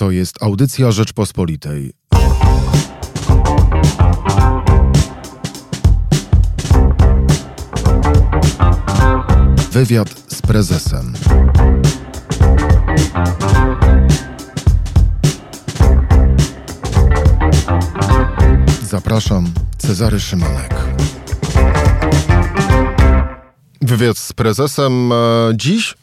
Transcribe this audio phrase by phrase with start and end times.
[0.00, 1.92] To jest audycja Rzeczpospolitej.
[9.72, 11.12] Wywiad z prezesem.
[18.82, 20.74] Zapraszam, Cezary Szymanek.
[23.80, 25.16] Wywiad z prezesem e,
[25.54, 25.94] dziś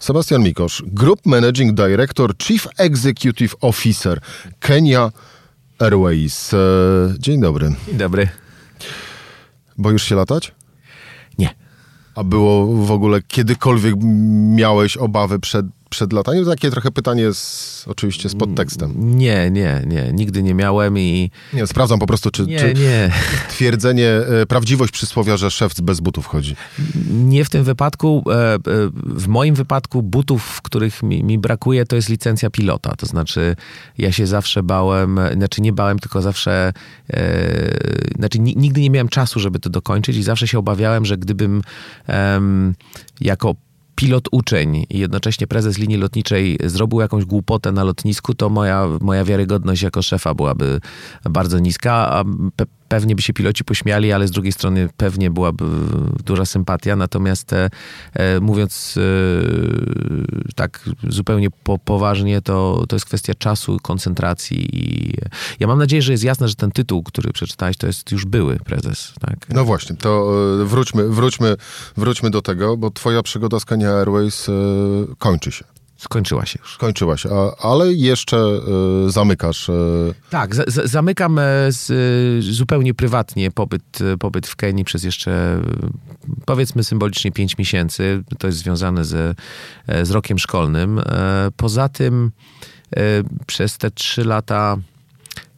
[0.00, 4.20] Sebastian Mikosz, Group Managing Director, Chief Executive Officer
[4.60, 5.10] Kenya
[5.78, 6.54] Airways.
[6.54, 6.58] E,
[7.18, 7.74] dzień dobry.
[7.86, 8.28] Dzień dobry.
[9.78, 10.52] Boisz się latać?
[11.38, 11.54] Nie.
[12.14, 13.94] A było w ogóle kiedykolwiek
[14.56, 16.44] miałeś obawy przed przed lataniem?
[16.44, 18.92] Takie trochę pytanie z, oczywiście z podtekstem.
[18.96, 20.12] Nie, nie, nie.
[20.12, 21.30] Nigdy nie miałem i...
[21.52, 23.10] Nie, sprawdzam po prostu, czy, Nie, czy nie.
[23.48, 26.56] twierdzenie, e, prawdziwość przysłowia, że szef bez butów chodzi.
[27.10, 28.24] Nie w tym wypadku.
[28.30, 28.58] e, e,
[29.04, 32.96] W moim wypadku butów, których mi, mi brakuje, to jest licencja pilota.
[32.96, 33.56] To znaczy,
[33.98, 36.72] ja się zawsze bałem, znaczy nie bałem, tylko zawsze,
[38.18, 41.62] znaczy ni- nigdy nie miałem czasu, żeby to dokończyć i zawsze się obawiałem, że gdybym
[43.20, 43.54] jako
[44.00, 44.86] pilot uczeń.
[44.90, 50.02] I jednocześnie prezes linii lotniczej zrobił jakąś głupotę na lotnisku, to moja, moja wiarygodność jako
[50.02, 50.80] szefa byłaby
[51.30, 52.24] bardzo niska, a
[52.90, 55.64] pewnie by się piloci pośmiali, ale z drugiej strony pewnie byłaby
[56.24, 56.96] duża sympatia.
[56.96, 57.70] Natomiast e,
[58.14, 65.14] e, mówiąc e, tak zupełnie po, poważnie, to, to jest kwestia czasu, koncentracji i
[65.60, 68.56] ja mam nadzieję, że jest jasne, że ten tytuł, który przeczytałeś, to jest już były
[68.56, 69.12] prezes.
[69.20, 69.36] Tak?
[69.48, 70.32] No właśnie, to
[70.62, 71.56] e, wróćmy, wróćmy,
[71.96, 74.52] wróćmy do tego, bo twoja przygoda z Kenya Airways e,
[75.18, 75.79] kończy się.
[76.00, 76.74] Skończyła się już.
[76.74, 78.60] Skończyła się, a, ale jeszcze e,
[79.10, 79.68] zamykasz.
[79.68, 79.72] E,
[80.30, 81.42] Tak, za, za, zamykam e,
[81.72, 85.60] z, e, zupełnie prywatnie pobyt, e, pobyt w Kenii przez jeszcze e,
[86.46, 88.22] powiedzmy symbolicznie 5 miesięcy.
[88.38, 89.36] To jest związane z,
[89.86, 90.98] e, z rokiem szkolnym.
[90.98, 91.02] E,
[91.56, 92.30] Poza tym
[92.96, 93.00] e,
[93.46, 94.76] przez te 3 lata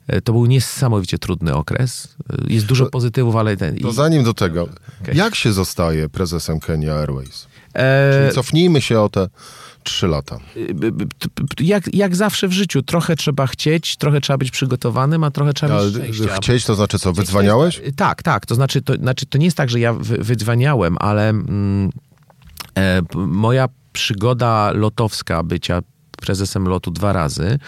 [0.07, 2.17] e, to był niesamowicie trudny okres.
[2.49, 3.77] E, Jest dużo pozytywów, ale ten...
[3.79, 4.69] to zanim do tego,
[5.03, 5.17] Okej.
[5.17, 7.47] jak się zostaje prezesem Kenya Airways?
[7.75, 9.29] e, Czyli cofnijmy się o te
[9.83, 10.39] trzy lata.
[11.35, 15.53] p- jak, jak zawsze w życiu, trochę trzeba chcieć, trochę trzeba być przygotowanym, a trochę
[15.53, 17.81] trzeba Ale mieć chcieć to znaczy co, wydzwaniałeś?
[17.97, 18.47] Tak, tak.
[18.47, 21.91] To znaczy, to, znaczy, to nie jest tak, że ja wy, wydzwaniałem, ale mm,
[22.79, 25.83] e, moja przygoda lotowska bycia
[26.17, 27.59] prezesem lotu dwa razy.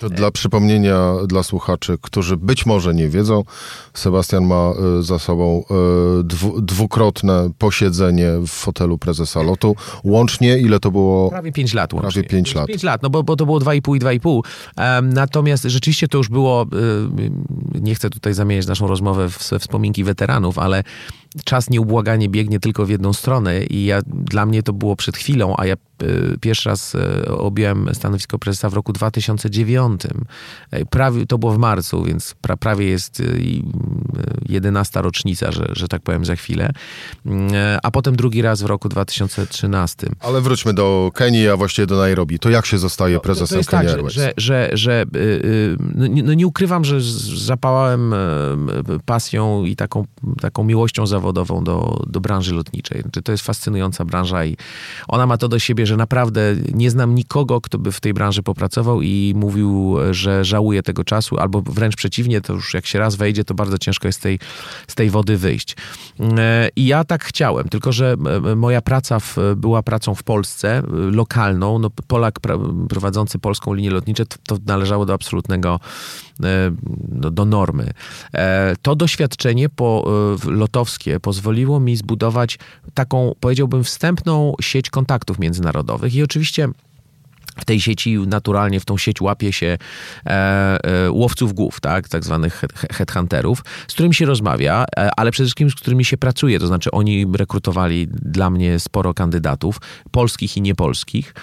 [0.00, 3.44] To dla przypomnienia dla słuchaczy, którzy być może nie wiedzą,
[3.94, 5.64] Sebastian ma e, za sobą
[6.24, 9.76] dwu, dwukrotne posiedzenie w fotelu prezesa lotu.
[10.04, 11.30] Łącznie ile to było?
[11.30, 12.12] Prawie pięć lat łącznie.
[12.12, 12.66] Prawie pięć lat.
[12.66, 14.44] Pięć lat, no bo, bo to było dwa i pół i dwa i pół.
[14.76, 16.66] Em, natomiast rzeczywiście to już było,
[17.74, 20.82] y, nie chcę tutaj zamieniać naszą rozmowę w wspominki weteranów, ale
[21.44, 25.54] czas nieubłaganie biegnie tylko w jedną stronę i ja, dla mnie to było przed chwilą,
[25.58, 29.83] a ja y, pierwszy raz y, objąłem stanowisko prezesa w roku 2009.
[30.74, 33.62] Y, Prawie, to było w marcu, więc pra, prawie jest y, i, y,
[34.48, 36.70] 11 rocznica, że, że tak powiem za chwilę.
[37.26, 37.30] Y,
[37.82, 40.06] A potem drugi raz w roku 2013.
[40.20, 42.38] Ale wróćmy do Kenii, a właściwie do Nairobi.
[42.38, 44.14] To jak się zostaje prezesem to jest Kenya tak, że, Airways?
[44.14, 47.00] że, że, że y, y, no, nie, no nie ukrywam, że
[47.36, 50.06] zapałałem y, y, pasją i taką,
[50.40, 53.02] taką miłością zawodową do, do branży lotniczej.
[53.02, 54.56] Znaczy, To jest fascynująca branża i
[55.08, 56.40] ona ma to do siebie, że naprawdę
[56.74, 59.73] nie znam nikogo, kto by w tej branży popracował i mówił,
[60.10, 63.78] że żałuje tego czasu, albo wręcz przeciwnie, to już jak się raz wejdzie, to bardzo
[63.78, 64.38] ciężko jest z tej,
[64.88, 65.76] z tej wody wyjść.
[66.20, 68.16] E, I ja tak chciałem, tylko że
[68.56, 71.78] moja praca w, była pracą w Polsce, e, lokalną.
[71.78, 72.40] No, Polak
[72.88, 75.80] prowadzący polską linię lotniczą, to, to należało do absolutnego,
[76.42, 76.70] e,
[77.08, 77.90] do, do normy.
[78.34, 80.04] E, To doświadczenie po,
[80.38, 82.58] w- lotowskie pozwoliło mi zbudować
[82.94, 86.68] taką, powiedziałbym, wstępną sieć kontaktów międzynarodowych i oczywiście
[87.56, 89.78] w tej sieci, naturalnie w tą sieć łapie się
[90.26, 90.30] e,
[90.84, 95.44] e, łowców głów, tak, tak zwanych head- headhunterów, z którymi się rozmawia, e, ale przede
[95.44, 100.60] wszystkim z którymi się pracuje, to znaczy oni rekrutowali dla mnie sporo kandydatów, polskich i
[100.60, 101.34] niepolskich.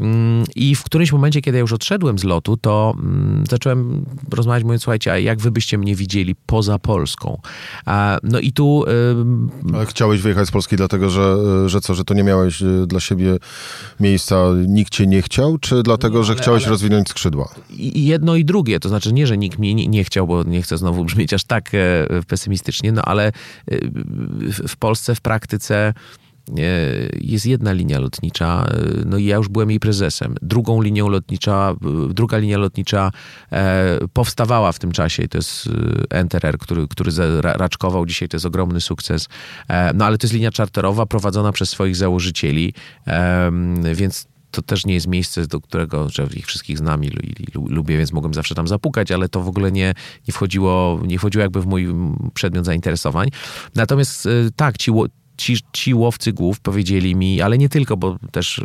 [0.00, 4.64] Mm, I w którymś momencie, kiedy ja już odszedłem z lotu, to mm, zacząłem rozmawiać,
[4.64, 7.40] mówiąc, słuchajcie, a jak wy byście mnie widzieli poza Polską?
[8.22, 8.84] No i tu
[9.74, 12.66] Ale chciałeś wyjechać z Polski dlatego, że, e, że co, że to nie miałeś e,
[12.86, 13.36] dla siebie
[14.00, 14.36] miejsca,
[14.66, 17.54] nikt cię nie chciał, czy dlatego, że ale- chciałeś ale- rozwinąć skrzydła?
[17.94, 20.78] Jedno i drugie, to znaczy nie, że nikt mnie nie, nie chciał, bo nie chcę
[20.78, 23.32] znowu brzmieć aż tak e, pesymistycznie, no ale e,
[24.68, 25.94] w, Polsce w praktyce
[27.20, 30.34] jest jedna linia lotnicza, e, no i ja już byłem jej prezesem.
[30.42, 31.74] Drugą linią lotnicza,
[32.10, 33.10] e, druga linia lotnicza
[33.52, 35.68] e, powstawała w tym czasie to jest
[36.10, 39.28] Enterer, który, który raczkował dzisiaj, to jest ogromny sukces.
[39.94, 42.74] No ale to jest linia czarterowa prowadzona przez swoich założycieli,
[43.94, 47.10] więc to też nie jest miejsce, do którego, że ich wszystkich znam i,
[47.54, 49.94] lubię, więc mogłem zawsze tam zapukać, ale to w ogóle nie,
[50.28, 51.88] nie, wchodziło, nie wchodziło jakby w mój
[52.34, 53.28] przedmiot zainteresowań.
[53.74, 54.90] Natomiast tak, ci,
[55.40, 58.62] ci, ci łowcy głów powiedzieli mi, ale nie tylko, bo też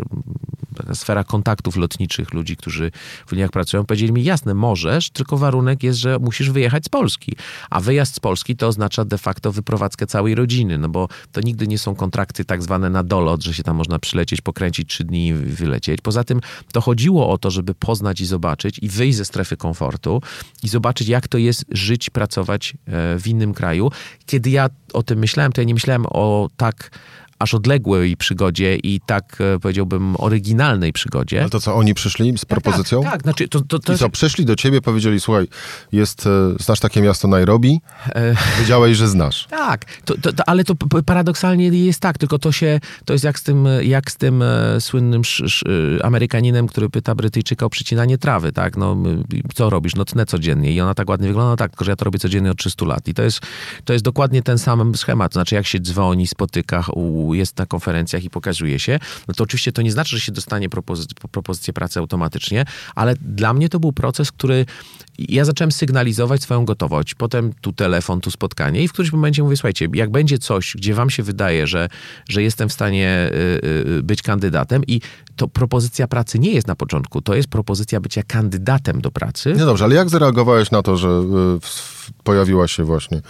[0.94, 2.92] sfera kontaktów lotniczych, ludzi, którzy
[3.28, 7.36] w liniach pracują, powiedzieli mi, jasne, możesz, tylko warunek jest, że musisz wyjechać z Polski.
[7.70, 11.68] A wyjazd z Polski to oznacza de facto wyprowadzkę całej rodziny, no bo to nigdy
[11.68, 15.28] nie są kontrakty tak zwane na dolot, że się tam można przylecieć, pokręcić trzy dni
[15.28, 16.02] i wylecieć.
[16.02, 16.42] Poza tym
[16.72, 20.22] to chodziło o to, żeby poznać i zobaczyć i wyjść ze strefy komfortu
[20.64, 23.92] i zobaczyć, jak to jest żyć, pracować e, w innym kraju.
[24.26, 26.92] Kiedy ja o tym myślałem, to ja nie myślałem o tak
[27.40, 31.42] aż odległej przygodzie i tak e, powiedziałbym oryginalnej przygodzie.
[31.42, 33.02] Ale to co, oni przyszli z propozycją?
[33.04, 33.22] Tak, tak.
[33.22, 35.48] Znaczy, to, to, to I co, przyszli do ciebie, powiedzieli, słuchaj,
[35.92, 36.30] jest, e,
[36.60, 37.82] znasz takie miasto Nairobi?
[38.16, 38.36] E...
[38.60, 39.48] Wiedziałeś, że znasz.
[39.50, 43.44] Tak, to, to, ale to paradoksalnie jest tak, tylko to się, to jest jak z
[43.44, 44.44] tym, jak z tym
[44.80, 48.98] słynnym sz, sz, Amerykaninem, który pyta Brytyjczyka o przycinanie trawy, tak, no
[49.56, 49.96] co robisz?
[49.96, 52.20] No tnę codziennie i ona tak ładnie wygląda, no tak, tylko że ja to robię
[52.20, 53.40] codziennie od 300 lat i to jest,
[53.86, 57.66] to jest dokładnie ten sam schemat, to znaczy jak się dzwoni, spotyka, u, jest na
[57.66, 61.74] konferencjach i pokazuje się, no to oczywiście to nie znaczy, że się dostanie propozy propozycję
[61.74, 64.66] pracy automatycznie, ale dla mnie to był proces, który
[65.20, 67.16] ja zacząłem sygnalizować swoją gotowość.
[67.16, 70.94] Potem tu telefon, tu spotkanie i w którymś momencie mówię, słuchajcie, jak będzie coś, gdzie
[70.94, 71.90] wam się wydaje, że,
[72.30, 73.68] że jestem w stanie y,
[73.98, 75.02] y, być kandydatem i
[75.36, 79.54] to propozycja pracy nie jest na początku, to jest propozycja bycia kandydatem do pracy.
[79.58, 83.22] No dobrze, ale jak zareagowałeś na to, że y, pojawiła się właśnie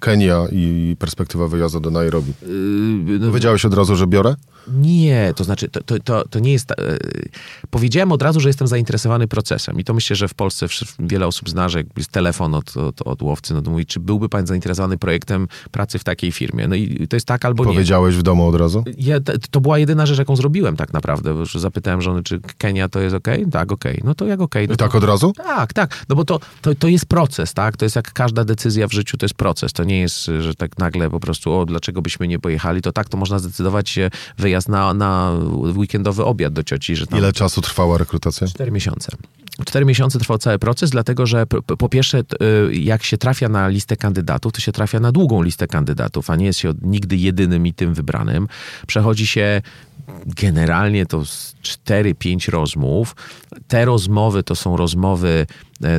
[0.00, 2.32] Kenia i perspektywa wyjazdu do Nairobi?
[2.42, 4.34] Yy, no, Wiedziałeś od razu, że biorę?
[4.68, 6.70] Nie, to znaczy, to, to, to, to nie jest.
[6.78, 7.28] Yy,
[7.70, 9.80] powiedziałem od razu, że jestem zainteresowany procesem.
[9.80, 10.66] I to myślę, że w Polsce
[10.98, 14.28] wiele osób zna, że jest telefon od, od, od łowcy, no to mówi, czy byłby
[14.28, 16.68] pan zainteresowany projektem pracy w takiej firmie?
[16.68, 17.84] No i to jest tak albo Powiedziałeś nie.
[17.84, 18.84] Powiedziałeś w domu od razu?
[18.98, 19.16] Ja,
[19.50, 21.46] to była jedyna rzecz, jaką zrobiłem tak naprawdę.
[21.46, 23.28] Że zapytałem żony, czy Kenia to jest ok?
[23.52, 23.84] Tak, ok.
[24.04, 24.54] No to jak ok.
[24.68, 25.32] No I tak od razu?
[25.32, 26.04] Tak, tak.
[26.08, 27.76] No bo to, to, to jest proces, tak?
[27.76, 29.72] To jest jak każda decyzja w życiu, to jest proces.
[29.72, 32.82] To nie jest, że tak nagle po prostu, o, dlaczego byśmy nie pojechali?
[32.82, 34.10] To tak, to można zdecydować się
[34.54, 35.32] wyjazd na, na
[35.76, 36.96] weekendowy obiad do cioci.
[36.96, 37.06] Że.
[37.18, 38.46] Ile czasu trwała rekrutacja?
[38.46, 39.16] Cztery miesiące.
[39.66, 41.46] Cztery miesiące trwał cały proces, dlatego że
[41.78, 45.66] po pierwsze, y, jak się trafia na listę kandydatów, to się trafia na długą listę
[45.66, 48.48] kandydatów, a nie jest się nigdy jedynym i tym wybranym.
[48.86, 49.62] Przechodzi się
[50.26, 51.22] generalnie to
[51.62, 53.16] 4-5 rozmów.
[53.68, 55.46] Te rozmowy to są rozmowy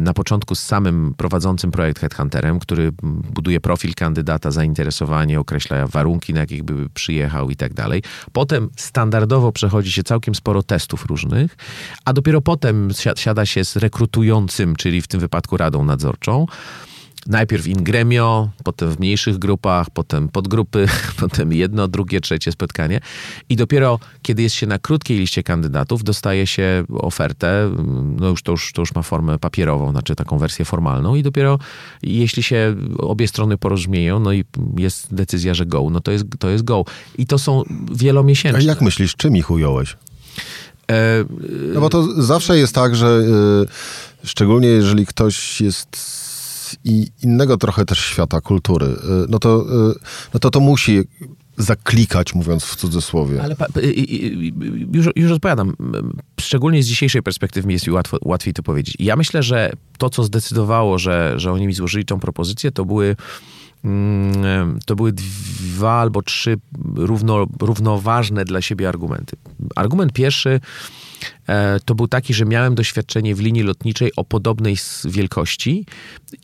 [0.02, 2.92] na początku z samym prowadzącym projekt Headhunterem, który
[3.34, 8.04] buduje profil kandydata, zainteresowanie, określa warunki, na jakich by przyjechał i tak dalej.
[8.34, 11.58] Potem standardowo przechodzi się całkiem sporo testów różnych,
[12.06, 16.46] a dopiero potem siada się z rekrutującym, czyli w tym wypadku radą nadzorczą
[17.28, 20.88] najpierw in gremio, potem w mniejszych grupach, potem podgrupy,
[21.22, 23.00] potem jedno, drugie, trzecie spotkanie.
[23.50, 27.72] I dopiero kiedy jest się na krótkiej liście kandydatów, dostaje się ofertę,
[28.20, 31.60] no już to już, to już ma formę papierową, znaczy taką wersję formalną i dopiero
[32.04, 34.46] jeśli się obie strony porozumieją, no i
[34.78, 36.86] jest decyzja, że go, no to jest, to jest go.
[37.18, 38.60] I to są wielomiesięczne.
[38.60, 39.98] A jak myślisz, czym ich ująłeś?
[40.92, 41.26] E,
[41.74, 43.08] no bo to zawsze jest tak, że
[44.24, 46.25] y, szczególnie jeżeli ktoś jest
[46.84, 48.98] i innego trochę też świata kultury, y,
[49.30, 49.96] no to, y,
[50.34, 51.04] no to to musi
[51.58, 53.44] zaklikać, mówiąc w cudzysłowie.
[53.44, 53.56] Ale
[54.94, 55.76] już, już odpowiadam.
[56.40, 58.96] Szczególnie z dzisiejszej perspektywy mi jest łatwo, łatwiej to powiedzieć.
[59.00, 63.16] Ja myślę, że to, co zdecydowało, że, że oni mi złożyli tą propozycję, to były
[63.84, 66.58] mm, to były dwa albo trzy
[66.96, 69.36] równo, równoważne dla siebie argumenty.
[69.76, 70.60] Argument pierwszy
[71.86, 74.76] to był taki, że miałem doświadczenie w linii lotniczej o podobnej
[75.06, 75.86] wielkości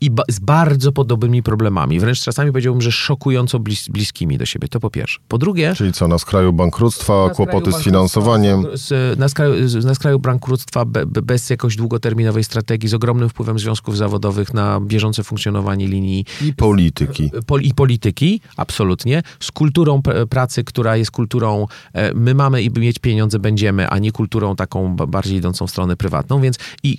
[0.02, 2.00] i ba z bardzo podobnymi problemami.
[2.00, 4.68] Wręcz czasami powiedziałbym, że szokująco blis bliskimi do siebie.
[4.68, 5.20] To po pierwsze.
[5.28, 5.74] Po drugie...
[5.76, 8.66] Czyli co, na skraju bankructwa, na kłopoty z finansowaniem?
[8.74, 9.54] Z, na, skraju,
[9.84, 15.24] na skraju bankructwa be, bez jakoś długoterminowej strategii, z ogromnym wpływem związków zawodowych na bieżące
[15.24, 16.26] funkcjonowanie linii.
[16.42, 17.32] I polityki.
[17.46, 19.24] Pol, I polityki, absolutnie.
[19.40, 24.12] Z kulturą pracy, która jest kulturą e, my mamy i mieć pieniądze będziemy, a nie
[24.12, 26.98] kulturą taką bardziej idącą w stronę prywatną, więc i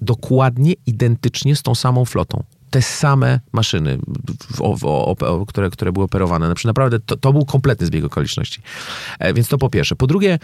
[0.00, 3.98] dokładnie identycznie z tą samą flotą te same maszyny,
[4.50, 6.46] w, w, w, które, które były operowane.
[6.46, 8.60] Znaczy naprawdę to, to był kompletny zbieg okoliczności.
[9.18, 9.96] E, więc to po pierwsze.
[9.96, 10.38] Po drugie,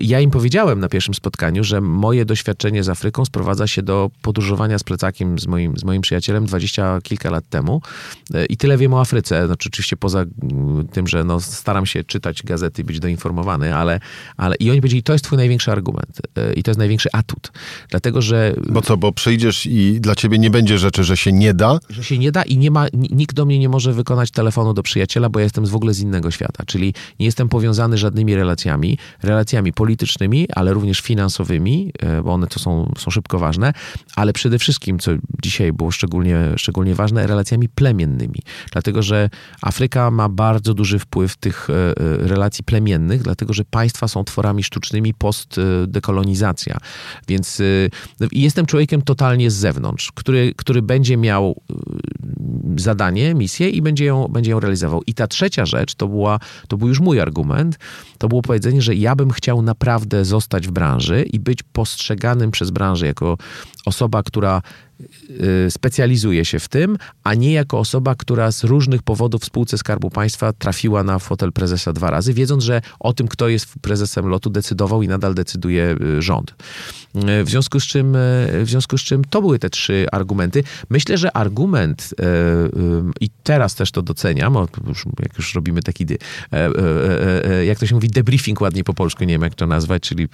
[0.00, 4.78] ja im powiedziałem na pierwszym spotkaniu, że moje doświadczenie z Afryką sprowadza się do podróżowania
[4.78, 7.82] z plecakiem z moim, z moim przyjacielem dwadzieścia kilka lat temu
[8.34, 9.46] e, i tyle wiem o Afryce.
[9.46, 10.24] Znaczy oczywiście poza
[10.92, 14.00] tym, że no, staram się czytać gazety i być doinformowany, ale,
[14.36, 16.20] ale i oni powiedzieli, to jest twój największy argument
[16.56, 17.52] i to jest największy atut.
[17.90, 18.54] Dlatego, że...
[18.68, 21.78] Bo co, bo przyjdziesz i dla ciebie nie będzie rzeczy, że się nie da?
[21.90, 24.82] Że się nie da i nie ma, nikt do mnie nie może wykonać telefonu do
[24.82, 28.98] przyjaciela, bo ja jestem w ogóle z innego świata, czyli nie jestem powiązany żadnymi relacjami.
[29.22, 33.72] Relacje relacjami politycznymi, ale również finansowymi, e, bo one to są, są szybko ważne,
[34.16, 35.10] ale przede wszystkim, co
[35.42, 38.38] dzisiaj było szczególnie, szczególnie ważne, relacjami plemiennymi.
[38.72, 39.30] Dlatego, że
[39.62, 41.94] Afryka ma bardzo duży wpływ tych e,
[42.28, 46.78] relacji plemiennych, dlatego, że państwa są tworami sztucznymi post-dekolonizacja.
[47.28, 47.62] Więc
[48.32, 51.56] jestem człowiekiem totalnie z zewnątrz, który, który będzie miał
[52.76, 55.02] zadanie, misję i będzie ją, będzie ją realizował.
[55.06, 57.78] I ta trzecia rzecz, to, była, to był już mój argument,
[58.18, 62.70] to było powiedzenie, że ja bym chciał naprawdę zostać w branży i być postrzeganym przez
[62.70, 63.36] branżę jako
[63.84, 64.62] osoba, która
[65.66, 69.78] y, specjalizuje się w tym, a nie jako osoba, która z różnych powodów w spółce
[69.78, 74.26] Skarbu Państwa trafiła na fotel prezesa dwa razy, wiedząc, że o tym, kto jest prezesem
[74.26, 76.50] lotu, decydował i nadal decyduje y, rząd.
[77.40, 78.16] Y, w związku z czym,
[78.62, 80.64] w związku z czym to były te trzy argumenty.
[80.90, 82.14] Myślę, że argument
[83.20, 84.54] i teraz też to doceniam,
[85.22, 86.06] jak już robimy taki,
[87.66, 90.28] jak to się mówi, debriefing ładnie po polsku, nie wiem jak to nazwać, czyli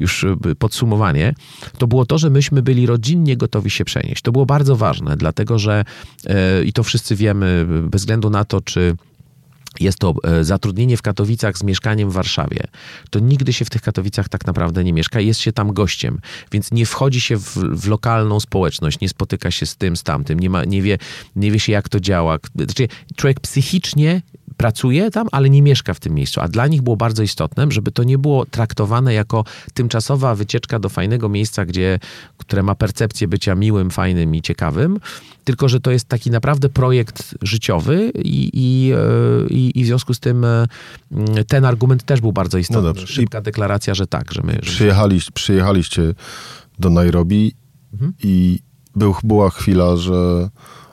[0.00, 0.26] już
[0.58, 1.34] podsumowanie,
[1.78, 4.22] to było to, że myśmy byli rodzinnie gotowi się przenieść.
[4.22, 5.84] To było bardzo ważne, dlatego że
[6.26, 8.96] e, i to wszyscy wiemy, bez względu na to, czy
[9.80, 12.64] jest to e, zatrudnienie w Katowicach z mieszkaniem w Warszawie,
[13.10, 16.20] to nigdy się w tych Katowicach tak naprawdę nie mieszka, jest się tam gościem,
[16.52, 20.40] więc nie wchodzi się w, w lokalną społeczność, nie spotyka się z tym, z tamtym,
[20.40, 20.98] nie, ma, nie, wie,
[21.36, 22.38] nie wie się jak to działa.
[22.56, 24.22] Znaczy, człowiek psychicznie
[24.58, 26.40] pracuje tam, ale nie mieszka w tym miejscu.
[26.40, 30.88] A dla nich było bardzo istotne, żeby to nie było traktowane jako tymczasowa wycieczka do
[30.88, 31.98] fajnego miejsca, gdzie,
[32.36, 35.00] które ma percepcję bycia miłym, fajnym i ciekawym,
[35.44, 40.14] tylko że to jest taki naprawdę projekt życiowy i, i, e, i, i w związku
[40.14, 40.66] z tym e,
[41.48, 43.00] ten argument też był bardzo istotny.
[43.00, 44.58] No Szybka I deklaracja, że tak, że my...
[44.62, 46.14] Przyjechali, przyjechaliście
[46.78, 47.54] do Nairobi
[47.92, 48.12] mhm.
[48.22, 48.58] i
[48.96, 50.48] był, była chwila, że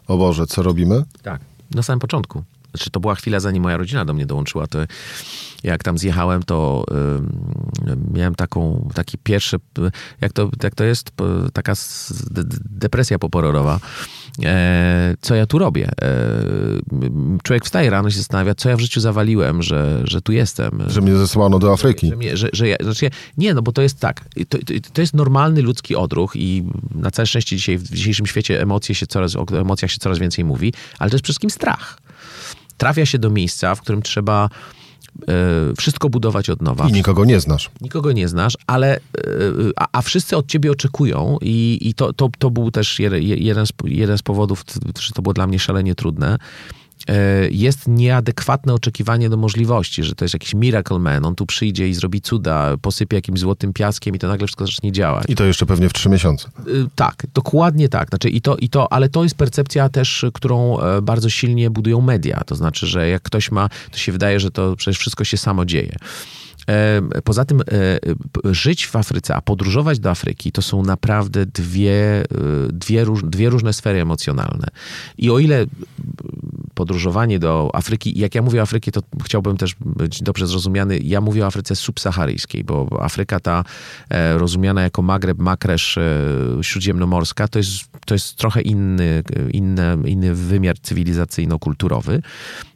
[0.07, 1.03] o Boże, co robimy?
[1.23, 1.41] Tak,
[1.75, 2.43] na samym początku.
[2.75, 4.67] Znaczy, to była chwila, zanim moja rodzina do mnie dołączyła.
[4.67, 4.79] To
[5.63, 6.83] jak tam zjechałem, to
[8.13, 9.57] miałem taką, taki pierwszy,
[10.21, 11.11] jak to, jak to jest,
[11.53, 11.73] taka
[12.65, 13.79] depresja popororowa.
[14.43, 15.91] E, co ja tu robię?
[16.01, 16.15] E,
[17.43, 20.83] człowiek wstaje rano się zastanawia, co ja w życiu zawaliłem, że, że tu jestem.
[20.87, 22.11] Że mnie zesłano do Afryki.
[22.29, 24.57] Że, że, że ja, znaczy, nie, no bo to jest tak, to,
[24.93, 26.63] to jest normalny ludzki odruch i
[26.95, 30.45] na całe szczęście dzisiaj, w dzisiejszym świecie emocje się coraz, o emocjach się coraz więcej
[30.45, 32.04] mówi, ale to jest przede wszystkim strach
[32.77, 34.49] trafia się do miejsca, w którym trzeba
[35.27, 35.33] e,
[35.77, 36.89] wszystko budować od nowa.
[36.89, 37.71] I nikogo nie znasz.
[37.81, 38.99] Nikogo nie znasz, ale e,
[39.75, 43.71] a, a wszyscy od ciebie oczekują i, i to, to, to był też jeden, z,
[43.83, 44.63] jeden z powodów,
[44.99, 46.74] że to było dla mnie szalenie trudne, E,
[47.51, 51.93] jest nieadekwatne oczekiwanie do możliwości, że to jest jakiś miracle man, on tu przyjdzie i
[51.93, 55.25] zrobi cuda, posypie jakimś złotym piaskiem i to nagle wszystko zacznie działać.
[55.29, 56.47] I to jeszcze pewnie w trzy miesiące.
[56.59, 56.61] E,
[56.95, 58.09] tak, dokładnie tak.
[58.09, 62.01] Znaczy i to, i to, ale to jest percepcja też, którą e, bardzo silnie budują
[62.01, 62.41] media.
[62.45, 65.65] To znaczy, że jak ktoś ma, to się wydaje, że to przecież wszystko się samo
[65.65, 65.95] dzieje.
[67.23, 67.61] Poza tym
[68.43, 72.23] żyć w Afryce, a podróżować do Afryki to są naprawdę dwie,
[72.69, 74.67] dwie, dwie różne sfery emocjonalne.
[75.17, 75.65] I o ile
[76.75, 78.19] podróżowanie do Afryki.
[78.19, 80.99] Jak ja mówię o Afryce, to chciałbym też być dobrze zrozumiany.
[80.99, 83.63] Ja mówię o Afryce subsaharyjskiej, bo Afryka ta
[84.09, 86.03] e, rozumiana jako Magreb, Makresz e,
[86.61, 92.21] śródziemnomorska, to jest, to jest trochę inny, inny, inny wymiar cywilizacyjno-kulturowy.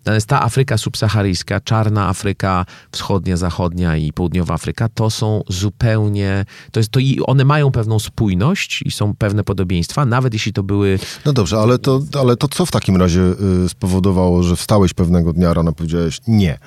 [0.05, 6.79] Natomiast ta Afryka subsaharyjska, czarna Afryka, wschodnia, zachodnia i południowa Afryka, to są zupełnie, to
[6.79, 10.99] jest to i one mają pewną spójność i są pewne podobieństwa, nawet jeśli to były...
[11.25, 13.21] No dobrze, ale to, ale to co w takim razie
[13.65, 16.59] y, spowodowało, że wstałeś pewnego dnia rano powiedziałeś nie?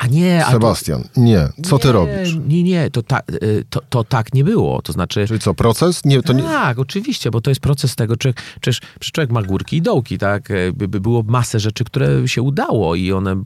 [0.00, 1.20] A nie, Sebastian, to...
[1.20, 1.48] nie.
[1.62, 2.36] Co nie, ty robisz?
[2.48, 4.82] Nie, nie, to, ta, y, to, to tak nie było.
[4.82, 5.26] To znaczy.
[5.26, 6.04] Czyli co, proces?
[6.04, 6.82] Nie, to tak, nie...
[6.82, 10.50] oczywiście, bo to jest proces tego, czy, przecież człowiek ma górki i dołki, tak?
[10.50, 13.36] E, by, by było masę rzeczy, które się udało i one,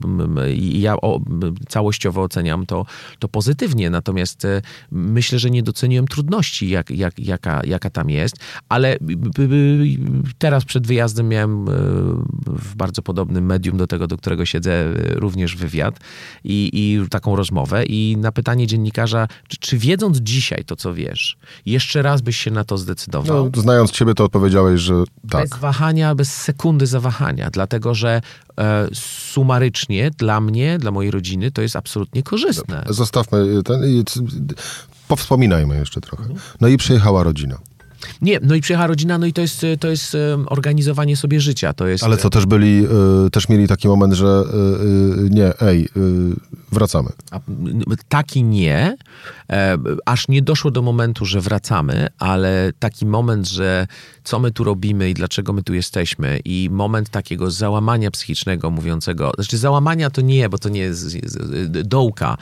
[0.53, 1.21] i ja o,
[1.69, 2.85] całościowo oceniam to,
[3.19, 3.89] to pozytywnie.
[3.89, 8.35] Natomiast e, myślę, że nie doceniłem trudności, jak, jak, jaka, jaka tam jest,
[8.69, 8.97] ale
[10.37, 11.71] teraz przed wyjazdem miałem e,
[12.47, 14.85] w bardzo podobnym medium do tego, do którego siedzę,
[15.15, 15.99] również wywiad
[16.45, 17.85] i, i taką rozmowę.
[17.85, 22.51] I na pytanie dziennikarza, czy, czy, wiedząc dzisiaj to, co wiesz, jeszcze raz byś się
[22.51, 23.51] na to zdecydował?
[23.55, 25.49] No, znając ciebie, to odpowiedziałeś, że tak.
[25.49, 28.21] Bez wahania, bez sekundy zawahania, dlatego że
[28.59, 32.83] e, sumarycznie dla mnie, dla mojej rodziny, to jest absolutnie korzystne.
[32.89, 33.81] Zostawmy ten.
[35.07, 36.23] Powspominajmy jeszcze trochę.
[36.61, 37.57] No i przyjechała rodzina.
[38.21, 41.73] Nie, no i przyjechała rodzina, no i to jest, to jest organizowanie sobie życia.
[41.73, 42.03] To jest...
[42.03, 42.85] Ale co, też byli,
[43.25, 45.89] y, też mieli taki moment, że y, y, nie, ej,
[46.71, 47.09] wracamy.
[47.31, 47.39] A,
[48.09, 48.97] taki nie,
[49.49, 53.87] e, aż nie doszło do momentu, że wracamy, ale taki moment, że
[54.23, 59.31] co my tu robimy i dlaczego my tu jesteśmy i moment takiego załamania psychicznego mówiącego,
[59.35, 61.17] znaczy załamania to nie, bo to nie jest
[61.67, 62.37] dołka,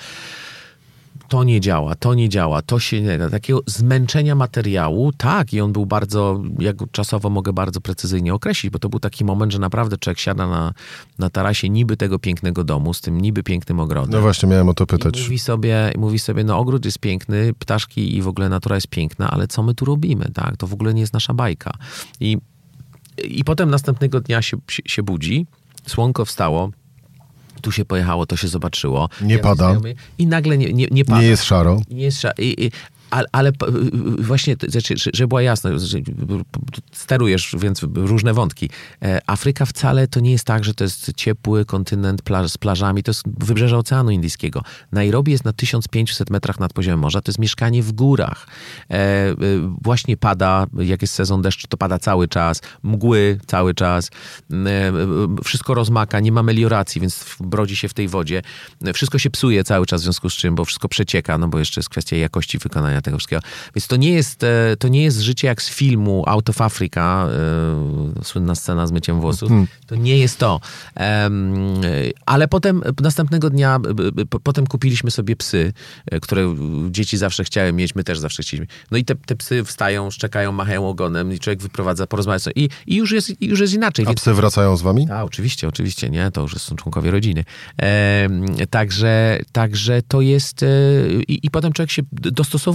[1.33, 3.29] to nie działa, to nie działa, to się nie da.
[3.29, 8.79] Takiego zmęczenia materiału, tak, i on był bardzo, jak czasowo mogę bardzo precyzyjnie określić, bo
[8.79, 10.73] to był taki moment, że naprawdę człowiek siada na,
[11.19, 14.11] na tarasie niby tego pięknego domu, z tym niby pięknym ogrodem.
[14.11, 15.21] No właśnie, miałem o to I pytać.
[15.21, 19.31] mówi sobie, mówi sobie, no ogród jest piękny, ptaszki i w ogóle natura jest piękna,
[19.31, 20.57] ale co my tu robimy, tak?
[20.57, 21.73] To w ogóle nie jest nasza bajka.
[22.19, 22.37] I,
[23.23, 25.45] i potem następnego dnia się, się, się budzi,
[25.87, 26.71] słonko wstało,
[27.63, 29.09] tu się pojechało, to się zobaczyło.
[29.21, 29.65] Nie pada.
[29.73, 31.21] znajomy- I nagle nie, nie, nie pada.
[31.21, 31.81] Nie jest szaro.
[31.89, 32.71] Nie jest sza- i, i,
[33.13, 33.51] ale, ale
[34.19, 35.85] właśnie, znaczy, że- żeby była jasność,
[36.91, 38.69] sterujesz, więc różne wątki.
[39.01, 43.03] E, Afryka wcale to nie jest tak, że to jest ciepły kontynent plaż, z plażami,
[43.03, 44.61] to jest wybrzeże Oceanu Indyjskiego.
[44.91, 48.47] Nairobi jest na 1500 metrach nad poziomem morza, to jest mieszkanie w górach.
[48.89, 49.35] E, e,
[49.81, 54.09] właśnie pada, jak jest sezon deszczu, to pada cały czas, mgły cały czas,
[55.43, 58.41] wszystko rozmaka, nie ma melioracji, więc brodzi się w tej wodzie.
[58.93, 61.79] Wszystko się psuje cały czas w związku z czym, bo wszystko przecieka, no bo jeszcze
[61.79, 63.41] jest kwestia jakości wykonania tego wszystkiego.
[63.75, 67.27] Więc to nie jest, e, to nie jest życie jak z filmu Out of Africa,
[68.19, 69.51] e, słynna scena z myciem włosów.
[69.87, 70.59] To nie jest to.
[70.97, 71.29] E,
[72.25, 73.79] ale potem, następnego dnia,
[74.43, 75.73] potem kupiliśmy sobie psy,
[76.21, 76.55] które
[76.89, 78.67] dzieci zawsze chciały mieć, my też zawsze chcieliśmy.
[78.91, 82.69] No i te, te psy wstają, szczekają, machają ogonem i człowiek wyprowadza, porozmawia sobie i,
[82.87, 84.05] i już, jest, już jest inaczej.
[84.05, 85.07] A Więc psy wracają z wami?
[85.11, 87.43] a, oczywiście, oczywiście, nie, to już są członkowie rodziny.
[88.69, 90.65] Także, także to jest.
[91.27, 92.31] I, I potem człowiek się d-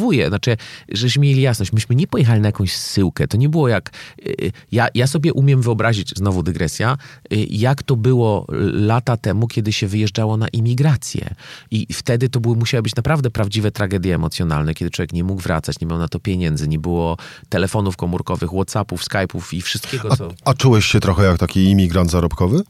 [0.08, 0.28] dostosowuje.
[0.28, 0.56] Znaczy,
[0.88, 3.28] żeśmy mieli jasność, myśmy nie pojechali na jakąś syłkę.
[3.28, 3.90] To nie było jak.
[4.26, 4.30] e,
[4.72, 6.96] Ja, ja sobie umiem wyobrazić, znowu dygresja,
[7.30, 11.34] e, jak to było lata temu, kiedy się wyjeżdżało na imigrację.
[11.70, 15.80] I wtedy to były, musiały być naprawdę prawdziwe tragedie emocjonalne, kiedy człowiek nie mógł wracać,
[15.80, 17.16] nie miał na to pieniędzy, nie było
[17.48, 20.28] telefonów komórkowych, Whatsappów, Skype'ów i wszystkiego, co.
[20.44, 22.62] A czułeś się trochę jak taki imigrant zarobkowy?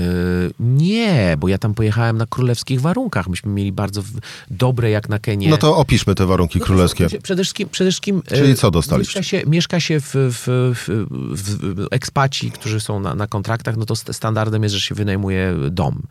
[0.00, 3.28] Yy, nie, bo ja tam pojechałem na królewskich warunkach.
[3.28, 4.02] Myśmy mieli bardzo
[4.50, 5.50] dobre, jak na Kenię.
[5.50, 7.08] No to opiszmy te warunki królewskie.
[7.22, 9.18] Przede wszystkim, przede wszystkim Czyli e, co dostaliście?
[9.18, 11.06] Mieszka się, mieszka się w, w, w,
[11.42, 15.54] w, ekspaci, którzy są na, na kontraktach, no to st- standardem jest, że się wynajmuje
[15.70, 16.02] dom.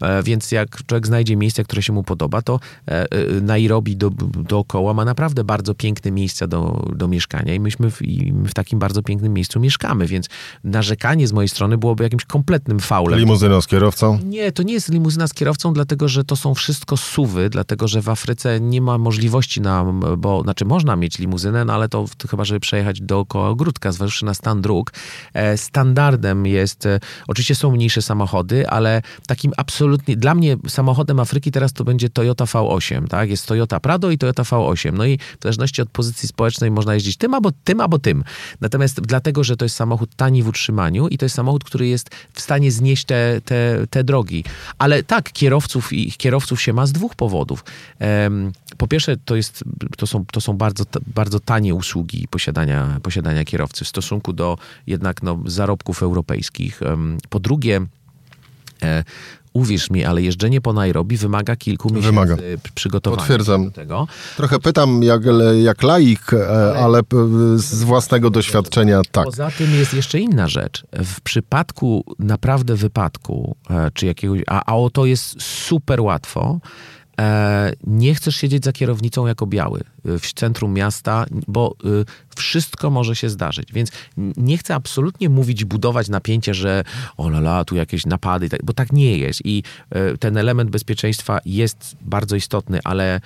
[0.00, 3.06] E, więc jak człowiek znajdzie miejsce, które się mu podoba, to e,
[3.40, 4.10] Nairobi do,
[4.48, 8.78] dookoła ma naprawdę bardzo piękne miejsca do, do mieszkania i myśmy w, i w takim
[8.78, 10.28] bardzo pięknym miejscu mieszkamy, więc
[10.64, 13.20] narzekanie z mojej strony byłoby jakimś kompletnym faulem.
[13.32, 14.18] Limuzyną z kierowcą?
[14.24, 18.02] Nie, to nie jest limuzyna z kierowcą, dlatego że to są wszystko suwy, dlatego że
[18.02, 19.84] w Afryce nie ma możliwości na,
[20.18, 24.24] bo znaczy można mieć limuzynę, no ale to, to chyba, żeby przejechać dookoła ogródka, zważywszy
[24.24, 24.92] na stan dróg.
[25.34, 31.50] E, standardem jest, e, oczywiście są mniejsze samochody, ale takim absolutnie, dla mnie samochodem Afryki
[31.50, 33.30] teraz to będzie Toyota V8, tak?
[33.30, 34.92] Jest Toyota Prado i Toyota V8.
[34.92, 38.24] No i w zależności od pozycji społecznej można jeździć tym albo tym, albo tym.
[38.60, 42.10] Natomiast dlatego, że to jest samochód tani w utrzymaniu i to jest samochód, który jest
[42.32, 44.44] w stanie znieść te, te, te drogi.
[44.78, 47.64] Ale tak, kierowców i kierowców się ma z dwóch powodów.
[48.78, 49.64] Po pierwsze, to, jest,
[49.96, 55.22] to są, to są bardzo, bardzo tanie usługi posiadania, posiadania kierowcy w stosunku do jednak
[55.22, 56.80] no, zarobków europejskich.
[57.28, 57.80] Po drugie,
[58.82, 59.04] e,
[59.52, 62.36] uwierz mi, ale jeżdżenie po Nairobi wymaga kilku miesięcy Wymaga.
[62.74, 63.64] przygotowania Potwierdzam.
[63.64, 64.06] do tego.
[64.36, 65.22] Trochę pytam jak,
[65.62, 67.16] jak laik, e, ale p-
[67.56, 69.24] z własnego doświadczenia tak.
[69.24, 70.84] Poza tym jest jeszcze inna rzecz.
[70.92, 76.60] W przypadku naprawdę wypadku, e, czy jakiegoś, a, a o to jest super łatwo,
[77.86, 81.88] nie chcesz siedzieć za kierownicą jako biały e, w centrum miasta, bo e,
[82.36, 83.72] wszystko może się zdarzyć.
[83.72, 83.90] Więc
[84.36, 86.84] nie chcę absolutnie mówić, budować napięcie, że
[87.16, 89.40] o la, la tu jakieś napady, tak- bo tak nie jest.
[89.44, 93.20] I e, ten element bezpieczeństwa jest bardzo istotny, ale e,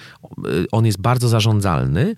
[0.72, 2.14] on jest bardzo zarządzalny.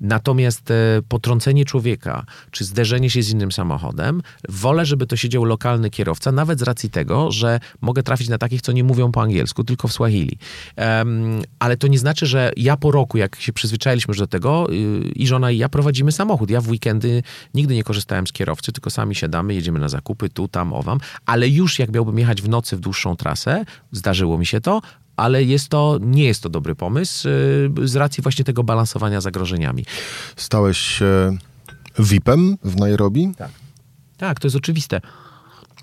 [0.00, 0.74] Natomiast e,
[1.08, 6.58] potrącenie człowieka, czy zderzenie się z innym samochodem, wolę, żeby to siedział lokalny kierowca, nawet
[6.58, 9.92] z racji tego, że mogę trafić na takich, co nie mówią po angielsku, tylko w
[9.92, 10.38] Swahili.
[10.76, 14.72] Em, ale to nie znaczy, że ja po roku, jak się przyzwyczailiśmy już do tego,
[14.72, 16.50] y, i żona i ja prowadzimy samochód.
[16.50, 17.22] Ja w weekendy
[17.54, 20.98] nigdy nie korzystałem z kierowcy, tylko sami siadamy, jedziemy na zakupy, tu, tam, owam.
[21.26, 24.80] Ale już jak miałbym jechać w nocy w dłuższą trasę, zdarzyło mi się to,
[25.16, 29.84] ale jest to, nie jest to dobry pomysł y, z racji właśnie tego balansowania zagrożeniami.
[30.36, 31.36] Stałeś się
[31.98, 33.32] VIP-em w Nairobi?
[34.16, 35.00] Tak, to jest oczywiste.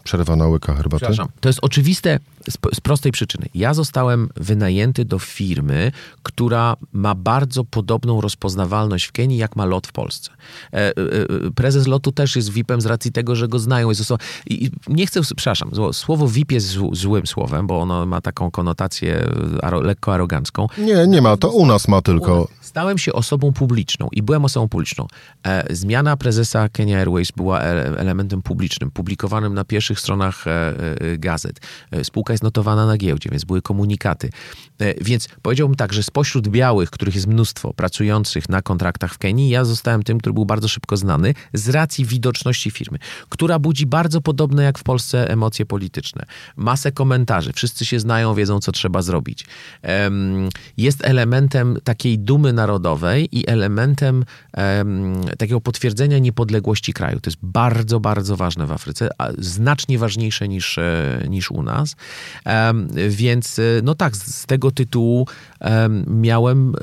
[0.04, 1.06] Przerwa na łyka herbaty.
[1.06, 1.28] Przepraszam.
[1.40, 3.46] To jest oczywiste z, z prostej przyczyny.
[3.56, 5.92] Ja zostałem wynajęty do firmy,
[6.24, 10.32] która ma bardzo podobną rozpoznawalność w Kenii, jak ma lot w Polsce.
[10.74, 10.94] E, e, e,
[11.56, 13.90] prezes lotu też jest VIP-em z racji tego, że go znają.
[13.90, 14.18] Jest oso...
[14.46, 18.52] I i nie chcę, przepraszam, słowo VIP jest zł, złym słowem, bo ono ma taką
[18.52, 19.30] konotację
[19.62, 20.68] aro, lekko arogancką.
[20.78, 22.48] Nie, nie ma, to u nas ma tylko.
[22.62, 25.08] Stałem się osobą publiczną i byłem osobą publiczną.
[25.46, 31.18] E, zmiana prezesa Kenya Airways była e, elementem publicznym, publikowanym na pierwszych stronach e, e,
[31.18, 31.60] gazet.
[31.92, 34.30] E, spółka jest notowana na giełdzie, więc były komunikaty.
[34.84, 39.50] E, więc powiedziałbym tak, że spośród białych, których jest mnóstwo, pracujących na kontraktach w Kenii,
[39.50, 42.98] ja zostałem tym, który był bardzo szybko znany z racji widoczności firmy,
[43.30, 46.26] która budzi bardzo podobne jak w Polsce emocje polityczne.
[46.56, 49.46] Masę komentarzy, wszyscy się znają, wiedzą, co trzeba zrobić.
[50.78, 54.26] Jest elementem takiej dumy narodowej i elementem
[55.38, 57.20] takiego potwierdzenia niepodległości kraju.
[57.20, 61.96] To jest bardzo, bardzo ważne w Afryce, znacznie ważniejsze niż, e, niż u nas.
[63.10, 65.26] Więc e, no tak, z tego tytułu
[66.08, 66.80] miałem e,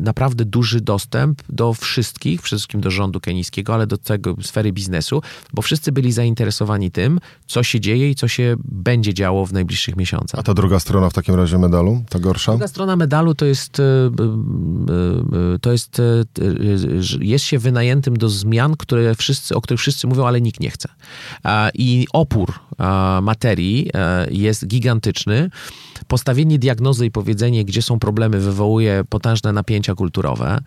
[0.00, 5.62] naprawdę duży dostęp do wszystkich, wszystkim do rządu kenijskiego, ale do tego sfery biznesu, bo
[5.62, 10.40] wszyscy byli zainteresowani tym, co się dzieje i co się będzie działo w najbliższych miesiącach.
[10.40, 12.52] A ta druga strona w takim razie medalu, ta gorsza?
[12.52, 13.82] Druga strona medalu to jest,
[15.60, 16.02] to jest,
[17.20, 20.88] jest się wynajętym do zmian, które wszyscy, o których wszyscy mówią, ale nikt nie chce.
[21.74, 22.52] I opór
[23.22, 25.50] materii e, jest gigantyczny.
[26.08, 30.58] Postawienie diagnozy i powiedzenie, gdzie są problemy, wywołuje potężne napięcia kulturowe,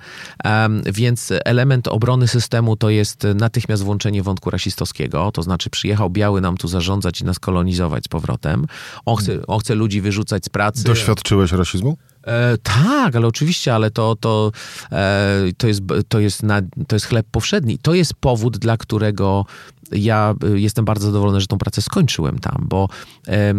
[0.86, 6.58] więc element obrony systemu to jest natychmiast włączenie wątku rasistowskiego, to znaczy przyjechał biały nam
[6.58, 8.66] tu zarządzać i nas kolonizować z powrotem.
[9.06, 10.84] On chce, on chce ludzi wyrzucać z pracy.
[10.84, 11.98] Doświadczyłeś rasizmu?
[12.24, 14.52] E, tak, ale oczywiście, ale to, to,
[14.92, 17.78] e, to, jest, to, jest na, to jest chleb powszedni.
[17.78, 19.46] To jest powód, dla którego
[19.92, 22.90] ja y, jestem bardzo zadowolony, że tą pracę skończyłem tam, bo
[23.28, 23.54] e,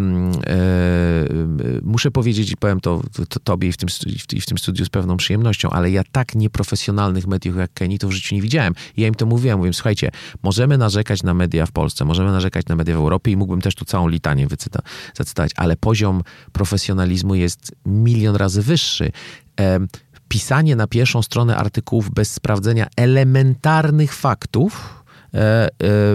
[1.83, 3.89] muszę powiedzieć i powiem to, to tobie i w, tym,
[4.33, 8.09] i w tym studiu z pewną przyjemnością, ale ja tak nieprofesjonalnych mediów jak Kenny to
[8.09, 8.75] w życiu nie widziałem.
[8.97, 10.11] I ja im to mówiłem, mówiłem, słuchajcie,
[10.43, 13.75] możemy narzekać na media w Polsce, możemy narzekać na media w Europie i mógłbym też
[13.75, 14.81] tu całą litanię wycyta,
[15.15, 19.13] zacytować, ale poziom profesjonalizmu jest milion razy wyższy.
[19.61, 19.81] E,
[20.29, 25.00] pisanie na pierwszą stronę artykułów bez sprawdzenia elementarnych faktów,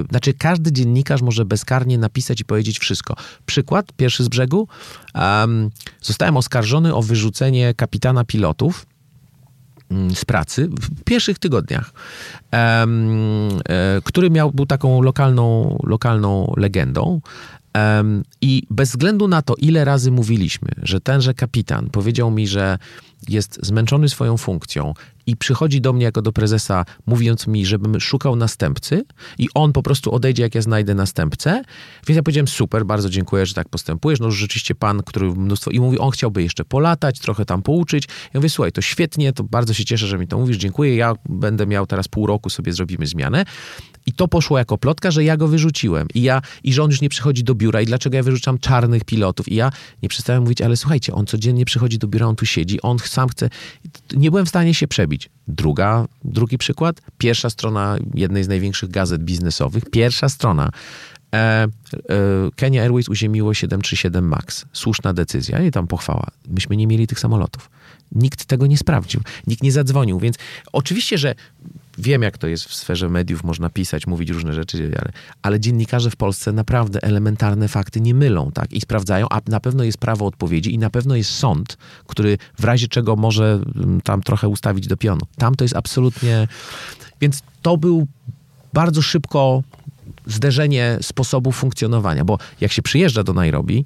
[0.10, 3.16] znaczy każdy dziennikarz może bezkarnie napisać i powiedzieć wszystko.
[3.46, 4.68] Przykład, pierwszy z brzegu.
[6.02, 8.86] Zostałem oskarżony o wyrzucenie kapitana pilotów
[9.92, 11.94] mm, z pracy w pierwszych tygodniach,
[12.54, 12.88] e,
[14.04, 17.22] który miał, był taką lokalną, lokalną legendą.
[18.42, 22.78] I bez względu na to, ile razy mówiliśmy, że tenże kapitan powiedział mi, że
[23.30, 24.94] jest zmęczony swoją funkcją
[25.28, 29.06] i przychodzi do mnie jako do prezesa, mówiąc mi, żebym szukał następcy
[29.38, 31.62] i on po prostu odejdzie, jak ja znajdę następcę.
[32.08, 34.20] Więc ja powiedziałem, super, bardzo dziękuję, że tak postępujesz.
[34.20, 35.72] No rzeczywiście pan, który mnóstwo...
[35.72, 38.08] I mówi, on chciałby jeszcze polatać, trochę tam pouczyć.
[38.08, 40.96] Ja mówię, słuchaj, to świetnie, to bardzo się cieszę, że mi to mówisz, dziękuję.
[40.96, 43.46] Ja będę miał teraz pół roku, sobie zrobimy zmianę.
[44.06, 46.08] I to poszło jako plotka, że ja go wyrzuciłem.
[46.14, 47.82] I ja, i że on już nie przychodzi do biura.
[47.82, 49.50] I dlaczego ja wyrzucam czarnych pilotów?
[49.50, 49.72] I ja
[50.04, 53.30] nie przestałem mówić, ale słuchajcie, on codziennie przychodzi do biura, on tu siedzi, on sam
[53.30, 53.50] chce.
[54.16, 55.30] Nie byłem w stanie się przebić.
[55.48, 57.02] Druga, drugi przykład.
[57.18, 59.84] Pierwsza strona jednej z największych gazet biznesowych.
[59.90, 60.70] Pierwsza strona.
[61.34, 61.68] E, e,
[62.56, 64.66] Kenya Airways uziemiło 737 MAX.
[64.74, 66.28] Słuszna decyzja i tam pochwała.
[66.48, 67.70] Myśmy nie mieli tych samolotów.
[68.12, 69.22] Nikt tego nie sprawdził.
[69.48, 70.36] Nikt nie zadzwonił, więc
[70.74, 71.36] oczywiście, że
[71.98, 76.12] wiem, jak to jest w sferze mediów, można pisać, mówić różne rzeczy, ale, ale dziennikarze
[76.12, 78.74] w Polsce naprawdę elementarne fakty nie mylą, tak?
[78.74, 81.78] I sprawdzają, a na pewno jest prawo odpowiedzi i na pewno jest sąd,
[82.08, 85.22] który w razie czego może mm, tam trochę ustawić do pionu.
[85.38, 86.48] Tam to jest absolutnie...
[87.22, 88.08] Więc to był
[88.74, 89.64] bardzo szybko
[90.26, 93.86] zderzenie sposobów funkcjonowania, bo jak się przyjeżdża do Nairobi,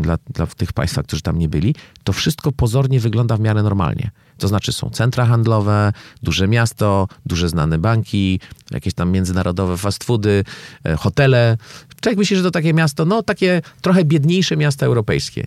[0.00, 4.10] dla, dla tych Państwa, którzy tam nie byli, to wszystko pozornie wygląda w miarę normalnie.
[4.38, 10.44] To znaczy są centra handlowe, duże miasto, duże znane banki, jakieś tam międzynarodowe fast foody,
[10.84, 11.58] e, hotele.
[12.00, 15.46] Człowiek myśli, że to takie miasto, no takie trochę biedniejsze miasta europejskie.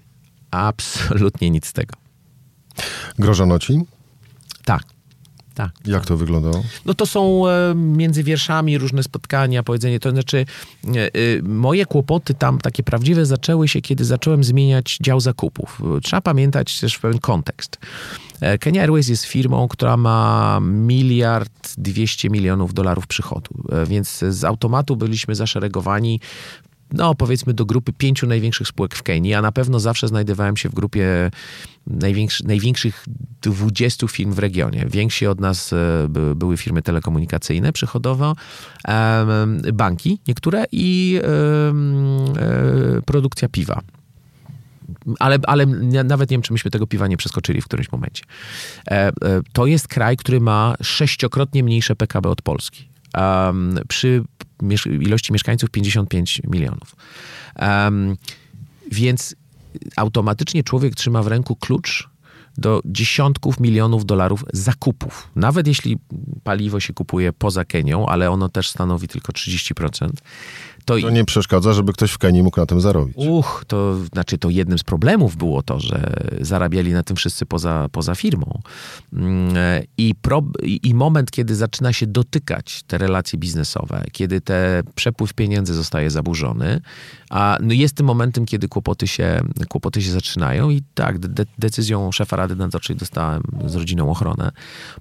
[0.52, 1.93] Absolutnie nic z tego.
[3.19, 3.80] Grożono ci?
[4.65, 4.99] Tak.
[5.60, 5.72] Tak.
[5.86, 6.63] Jak to wyglądało?
[6.86, 10.00] No to są e, między wierszami różne spotkania, powiedzenie.
[10.00, 10.45] To znaczy,
[10.88, 11.10] e, e,
[11.43, 15.82] moje kłopoty tam takie prawdziwe zaczęły się, kiedy zacząłem zmieniać dział zakupów.
[16.04, 17.78] Trzeba pamiętać też pewien kontekst.
[18.60, 23.50] Kenya Airways jest firmą, która ma miliard dwieście milionów dolarów przychodu,
[23.88, 26.19] więc z automatu byliśmy zaszeregowani
[26.91, 30.69] no powiedzmy do grupy pięciu największych spółek w Kenii, a na pewno zawsze znajdowałem się
[30.69, 31.32] w grupie
[31.88, 33.06] największy, największych
[33.41, 34.86] 20 firm w regionie.
[34.89, 38.36] Więksi od nas e, by, były firmy telekomunikacyjne przychodowo,
[39.73, 43.82] banki niektóre i e, produkcja piwa.
[45.19, 45.65] Ale, ale
[46.06, 48.23] nawet nie wiem, czy myśmy tego piwa nie przeskoczyli w którymś momencie.
[48.91, 49.12] E,
[49.54, 52.89] to jest kraj, który ma sześciokrotnie mniejsze PKB od Polski.
[53.88, 54.23] Przy
[55.02, 56.95] ilości mieszkańców 55 milionów.
[58.91, 59.36] Więc
[59.95, 62.10] automatycznie człowiek trzyma w ręku klucz
[62.58, 65.30] do dziesiątków milionów dolarów zakupów.
[65.36, 65.98] Nawet jeśli
[66.43, 70.10] paliwo się kupuje poza Kenią, ale ono też stanowi tylko 30%,
[70.86, 73.15] To, To nie przeszkadza, żeby ktoś w Kenii mógł na tym zarobić.
[73.18, 77.88] Uch, to znaczy to jednym z problemów było to, że zarabiali na tym wszyscy poza,
[77.92, 78.60] poza firmą.
[79.13, 79.54] Mm,
[79.98, 85.74] I, pro, i moment, kiedy zaczyna się dotykać te relacje biznesowe, kiedy te przepływ pieniędzy
[85.74, 86.82] zostaje zaburzony,
[87.30, 92.12] a no jest tym momentem, kiedy kłopoty się, kłopoty się zaczynają i tak, de, decyzją
[92.12, 94.52] szefa Rady Nadzorczej dostałem z rodziną ochronę,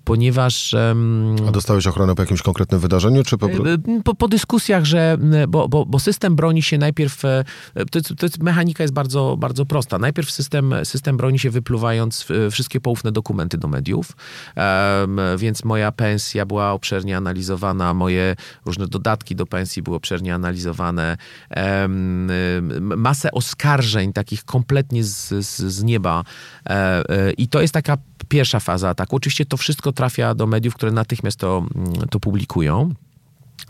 [0.04, 0.74] ponieważ...
[0.74, 3.66] em, A dostałeś ochronę po jakimś konkretnym wydarzeniu, czy po prostu...
[3.66, 7.44] Y, po, po dyskusjach, że bo, bo, bo system broni się najpierw, e,
[7.90, 9.98] to, to mechanika jest bardzo, bardzo prosta.
[9.98, 14.12] Najpierw system, system broni się wypluwając e, wszystkie poufne dokumenty do mediów,
[14.58, 18.36] Em, więc moja pensja była obszernie analizowana, moje
[18.66, 21.16] różne dodatki do pensji były obszernie analizowane,
[21.50, 26.24] y, masę oskarżeń takich kompletnie z, z, z nieba
[26.68, 27.96] E, i to jest taka
[28.28, 29.16] pierwsza faza ataku.
[29.16, 31.66] Oczywiście to wszystko trafia do mediów, które natychmiast to,
[32.10, 32.94] to publikują.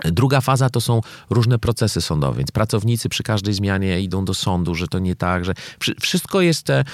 [0.04, 4.74] Druga faza to są różne procesy sądowe, więc pracownicy przy każdej zmianie idą do sądu,
[4.74, 6.84] że to nie tak, że wszy- wszystko jest, e,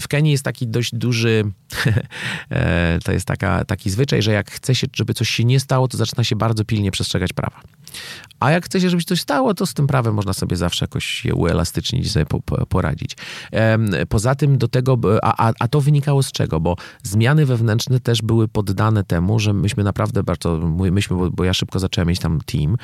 [0.00, 1.44] w Kenii jest taki dość duży,
[2.50, 5.88] e, to jest taka, taki zwyczaj, że jak chce się, żeby coś się nie stało,
[5.88, 7.60] to zaczyna się bardzo pilnie przestrzegać prawa.
[8.40, 11.24] A jak chce się, żeby coś stało, to z tym prawem można sobie zawsze jakoś
[11.24, 13.16] je uelastycznić i sobie po, po, poradzić.
[14.08, 16.60] Poza tym do tego, a, a, a to wynikało z czego?
[16.60, 20.58] Bo zmiany wewnętrzne też były poddane temu, że myśmy naprawdę bardzo,
[20.92, 22.76] myśmy, bo, bo ja szybko zacząłem mieć tam team,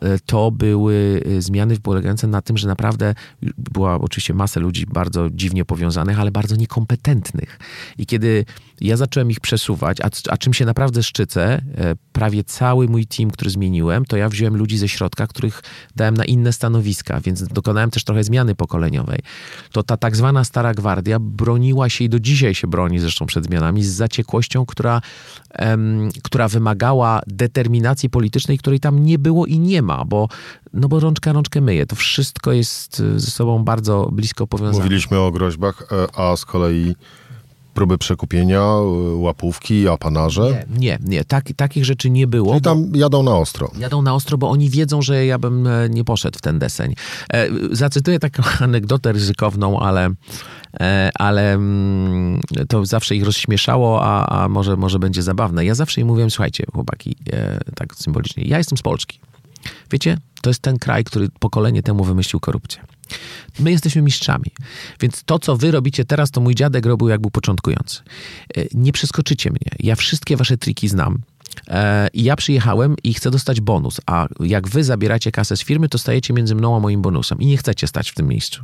[0.00, 3.14] e, to były e, zmiany polegające na tym, że naprawdę
[3.58, 7.58] była oczywiście masa ludzi bardzo dziwnie powiązanych, ale bardzo niekompetentnych.
[7.98, 8.44] I kiedy
[8.80, 13.30] ja zacząłem ich przesuwać, a, a czym się naprawdę szczycę, e, prawie cały mój team,
[13.30, 15.62] który zmieniłem, to ja wziąłem ludzi ze środka, których
[15.96, 19.18] dałem na inne stanowiska, więc dokonałem też trochę zmiany pokoleniowej.
[19.72, 23.44] To ta tak zwana stara gwardia broniła się i do dzisiaj się broni zresztą przed
[23.44, 25.00] zmianami z zaciekłością, która,
[25.50, 30.28] em, która wymagała determinacji politycznej, której tam nie było i nie ma, bo,
[30.72, 31.86] no bo rączka rączkę myje.
[31.86, 34.84] To wszystko jest e, ze sobą bardzo blisko powiązane.
[34.84, 36.94] Mówiliśmy o groźbach, e, a z kolei
[37.80, 38.82] próby przekupienia, e,
[39.14, 40.64] łapówki, apanarze.
[40.70, 41.24] Nie, nie, nie.
[41.24, 42.54] Tak, takich rzeczy nie było.
[42.54, 43.70] Bo- tam jadą na ostro.
[43.78, 46.94] Jadą na ostro, bo oni wiedzą, że ja bym e, nie poszedł w ten deseń.
[47.32, 50.10] E, Zacytuję taką anegdotę ryzykowną, ale,
[50.80, 55.64] e, ale mm, to zawsze ich rozśmieszało, a, a może, może będzie zabawne.
[55.64, 59.20] Ja zawsze im mówiłem, słuchajcie, chłopaki, e, tak symbolicznie, ja jestem z Polski.
[59.92, 62.82] Wiecie, to jest ten kraj, który pokolenie temu wymyślił korupcję.
[63.58, 64.52] My jesteśmy mistrzami.
[65.00, 68.02] Więc to, co wy robicie teraz, to mój dziadek robił, jak był początkujący.
[68.56, 69.70] E, Nie przeskoczycie mnie.
[69.78, 71.18] Ja wszystkie wasze triki znam.
[71.68, 75.88] E, I ja przyjechałem i chcę dostać bonus, a jak wy zabieracie kasę z firmy,
[75.88, 78.62] to stajecie między mną a moim bonusem i nie chcecie stać w tym miejscu.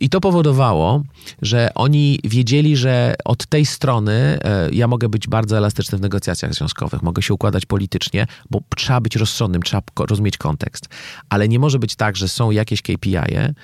[0.00, 1.02] I to powodowało,
[1.42, 6.54] że oni wiedzieli, że od tej strony e, ja mogę być bardzo elastyczny w negocjacjach
[6.54, 10.88] związkowych, mogę się układać politycznie, bo trzeba być rozsądnym, trzeba rozumieć kontekst.
[11.28, 13.54] Ale nie może być tak, że są jakieś KPI-e,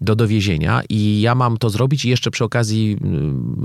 [0.00, 2.96] do dowiezienia i ja mam to zrobić i jeszcze przy okazji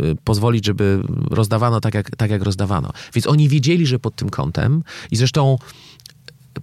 [0.01, 2.91] y, y, pozwolić, żeby rozdawano tak jak, tak, jak rozdawano.
[3.13, 5.57] Więc oni wiedzieli, że pod tym kątem i zresztą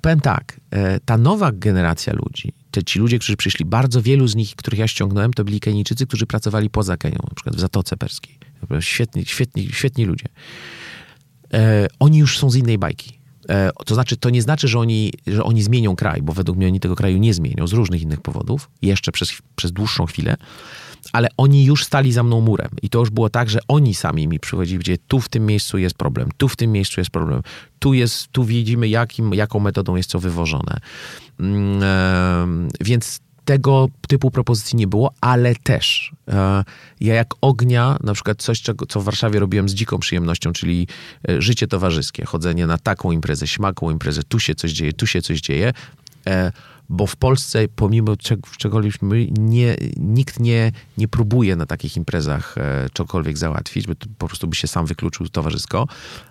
[0.00, 0.60] powiem tak,
[1.04, 4.88] ta nowa generacja ludzi, te ci ludzie, którzy przyszli, bardzo wielu z nich, których ja
[4.88, 8.38] ściągnąłem, to byli Kenijczycy, którzy pracowali poza Kenią, na przykład w Zatoce Perskiej.
[8.80, 10.26] Świetni, świetni, świetni ludzie.
[11.98, 13.19] Oni już są z innej bajki.
[13.48, 16.66] E, to znaczy, to nie znaczy, że oni, że oni zmienią kraj, bo według mnie
[16.66, 20.36] oni tego kraju nie zmienią z różnych innych powodów, jeszcze przez, przez dłuższą chwilę,
[21.12, 22.70] ale oni już stali za mną murem.
[22.82, 25.78] I to już było tak, że oni sami mi przychodzili, gdzie tu w tym miejscu
[25.78, 27.42] jest problem, tu w tym miejscu jest problem,
[27.78, 30.80] tu, jest, tu widzimy, jakim, jaką metodą jest to wywożone.
[31.40, 36.64] Mm, em, Więc tego typu propozycji nie było, ale też e,
[37.00, 40.86] ja jak ognia, na przykład coś, czego, co w Warszawie robiłem z dziką przyjemnością, czyli
[41.28, 45.22] e, życie towarzyskie, chodzenie na taką imprezę, śmaką imprezę, tu się coś dzieje, tu się
[45.22, 45.72] coś dzieje,
[46.26, 46.52] e,
[46.90, 48.94] bo w Polsce, pomimo czeg- czegokolwiek,
[49.38, 54.56] nie, nikt nie, nie próbuje na takich imprezach e, czegokolwiek załatwić, bo po prostu by
[54.56, 55.86] się sam wykluczył towarzysko,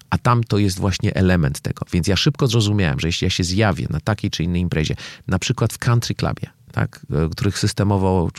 [0.09, 1.85] a tam to jest właśnie element tego.
[1.91, 4.95] Więc ja szybko zrozumiałem, że jeśli ja się zjawię na takiej czy innej imprezie,
[5.27, 8.29] na przykład w country clubie, tak, e, których systemowo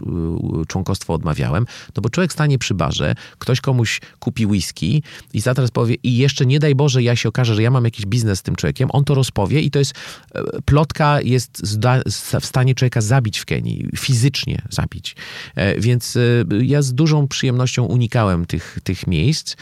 [0.62, 1.66] e, członkostwo odmawiałem,
[1.96, 5.02] no bo człowiek stanie przy barze, ktoś komuś kupi whisky
[5.34, 8.06] i zaraz powie i jeszcze nie daj Boże ja się okaże, że ja mam jakiś
[8.06, 9.94] biznes z tym człowiekiem, on to rozpowie i to jest,
[10.34, 11.62] e, plotka jest
[12.40, 15.16] w stanie człowieka zabić w Kenii, fizycznie zabić.
[15.78, 16.18] Więc
[16.62, 19.56] ja z dużą przyjemnością unikałem tych, tych miejsc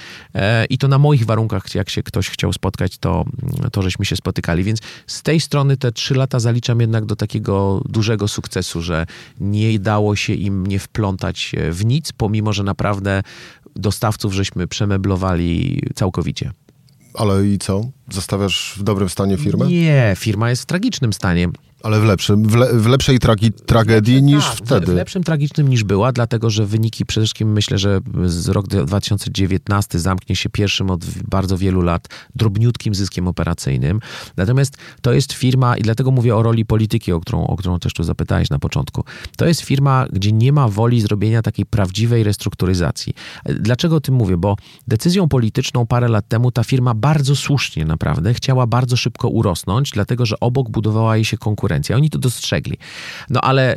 [0.71, 3.25] i to na moich warunkach, jak się ktoś chciał spotkać, to,
[3.73, 4.65] to żeśmy się spotykali.
[4.65, 9.07] Więc z tej strony te trzy lata zaliczam jednak do takiego dużego sukcesu, że
[9.41, 13.23] nie dało się im nie wplątać e, w nic, pomimo, że naprawdę
[13.77, 16.53] dostawców żeśmy przemeblowali całkowicie.
[17.15, 17.91] Ale i co?
[18.11, 19.67] Zostawiasz w dobrym stanie firmę?
[19.67, 21.49] Nie, firma jest w tragicznym stanie.
[21.83, 24.87] Ale w, lepszym, w, le, w lepszej tragi, tragedii niż tak, wtedy.
[24.87, 29.99] W lepszym tragicznym niż była, dlatego że wyniki przede wszystkim myślę, że z rok 2019
[29.99, 34.01] zamknie się pierwszym od bardzo wielu lat drobniutkim zyskiem operacyjnym.
[34.37, 37.93] Natomiast to jest firma, i dlatego mówię o roli polityki, o którą, o którą też
[37.95, 39.05] tu zapytałeś na początku.
[39.37, 43.15] To jest firma, gdzie nie ma woli zrobienia takiej prawdziwej restrukturyzacji.
[43.45, 44.37] Dlaczego o tym mówię?
[44.37, 44.57] Bo
[44.89, 50.27] decyzją polityczną parę lat temu ta firma bardzo słusznie naprawdę chciała bardzo szybko urosnąć, dlatego
[50.27, 51.68] że obok budowała jej się konkurencja.
[51.95, 52.77] Oni to dostrzegli.
[53.31, 53.77] No ale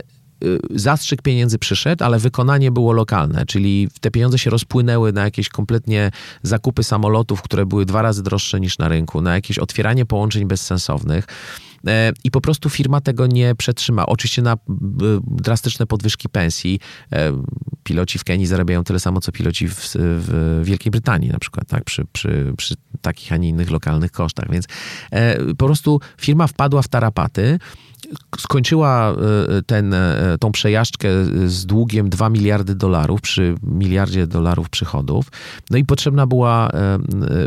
[0.69, 6.11] zastrzyk pieniędzy przyszedł, ale wykonanie było lokalne, czyli te pieniądze się rozpłynęły na jakieś kompletnie
[6.43, 11.27] zakupy samolotów, które były dwa razy droższe niż na rynku, na jakieś otwieranie połączeń bezsensownych.
[11.87, 14.05] E, I po prostu firma tego nie przetrzyma.
[14.05, 14.57] Oczywiście na
[15.27, 16.79] drastyczne podwyżki pensji.
[17.13, 17.43] E,
[17.83, 21.83] piloci w Kenii zarabiają tyle samo, co piloci w, w Wielkiej Brytanii na przykład, tak?
[21.83, 24.51] Przy, przy, przy takich, a nie innych lokalnych kosztach.
[24.51, 24.65] Więc
[25.11, 27.59] e, po prostu firma wpadła w tarapaty
[28.37, 29.15] skończyła
[29.65, 29.95] ten,
[30.39, 31.09] tą przejażdżkę
[31.45, 35.25] z długiem 2 miliardy dolarów przy miliardzie dolarów przychodów.
[35.69, 36.69] No i potrzebna była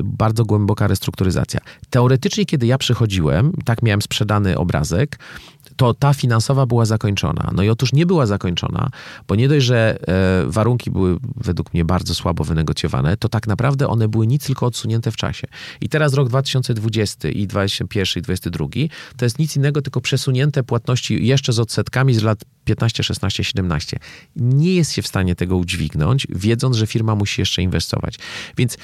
[0.05, 1.61] bardzo głęboka restrukturyzacja.
[1.91, 5.19] Teoretycznie, kiedy ja przychodziłem, tak miałem sprzedany obrazek,
[5.77, 7.51] to ta finansowa była zakończona.
[7.55, 8.91] No i otóż nie była zakończona,
[9.29, 13.89] bo nie dość, że e, warunki były według mnie bardzo słabo wynegocjowane, to tak naprawdę
[13.89, 15.47] one były nic tylko odsunięte w czasie.
[15.81, 18.67] I teraz rok 2020 i 2021 i 2022
[19.17, 23.99] to jest nic innego, tylko przesunięte płatności jeszcze z odsetkami z lat 15, 16, 17.
[24.37, 28.19] Nie jest się w stanie tego udźwignąć, wiedząc, że firma musi jeszcze inwestować.
[28.57, 28.77] Więc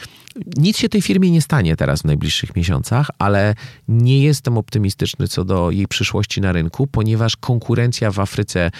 [0.56, 3.54] nic się tej firmie nie stanie teraz w najbliższych miesiącach, ale
[3.88, 8.70] nie jestem optymistyczny co do jej przyszłości na rynku, ponieważ konkurencja w Afryce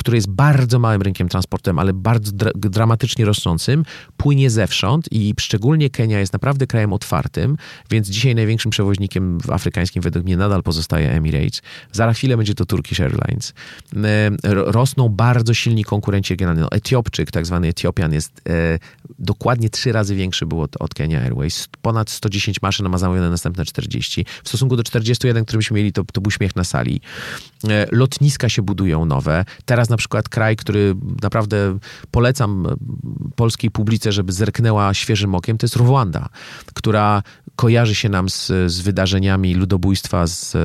[0.00, 3.84] który jest bardzo małym rynkiem transportem, ale bardzo dra dramatycznie rosnącym,
[4.16, 7.56] płynie zewsząd i szczególnie Kenia jest naprawdę krajem otwartym,
[7.90, 11.62] więc dzisiaj największym przewoźnikiem afrykańskim według mnie nadal pozostaje Emirates.
[11.92, 13.54] Za chwilę będzie to Turkish Airlines.
[13.96, 14.30] E,
[14.72, 16.60] rosną bardzo silni konkurenci regionalni.
[16.62, 18.78] No, Etiopczyk, tak zwany Etiopian jest e,
[19.18, 21.68] dokładnie trzy razy większy był od, od Kenya Airways.
[21.82, 24.24] Ponad 110 maszyn, ma zamówione następne 40.
[24.44, 27.00] W stosunku do 41, które byśmy mieli, to, to był śmiech na sali.
[27.68, 29.44] E, lotniska się budują nowe.
[29.64, 31.78] Teraz na przykład kraj, który naprawdę
[32.10, 32.66] polecam
[33.36, 36.28] polskiej publice, żeby zerknęła świeżym okiem, to jest Rwanda,
[36.74, 37.22] która
[37.56, 40.58] kojarzy się nam z, z wydarzeniami ludobójstwa z e,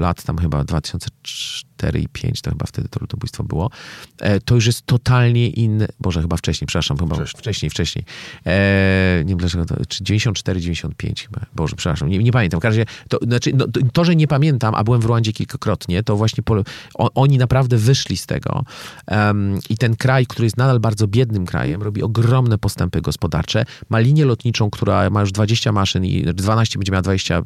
[0.00, 3.70] lat tam chyba 2004 i 5, to chyba wtedy to ludobójstwo było.
[4.18, 7.70] E, to już jest totalnie inny, Boże, chyba wcześniej, przepraszam, chyba wcześniej, wcześniej.
[7.70, 8.04] wcześniej.
[8.46, 12.60] E, nie wiem dlaczego, to, czy 94, 95 chyba, Boże, przepraszam, nie, nie pamiętam.
[12.60, 15.32] W każdym razie, to, znaczy, no, to, to, że nie pamiętam, a byłem w Rwandzie
[15.32, 16.54] kilkakrotnie, to właśnie po,
[16.94, 18.64] o, oni naprawdę wyszli z tego
[19.08, 23.98] um, i ten kraj, który jest nadal bardzo biednym krajem, robi ogromne postępy gospodarcze, ma
[23.98, 27.42] linię lotniczą, która ma już 20 maszyn i 12 będzie miała 20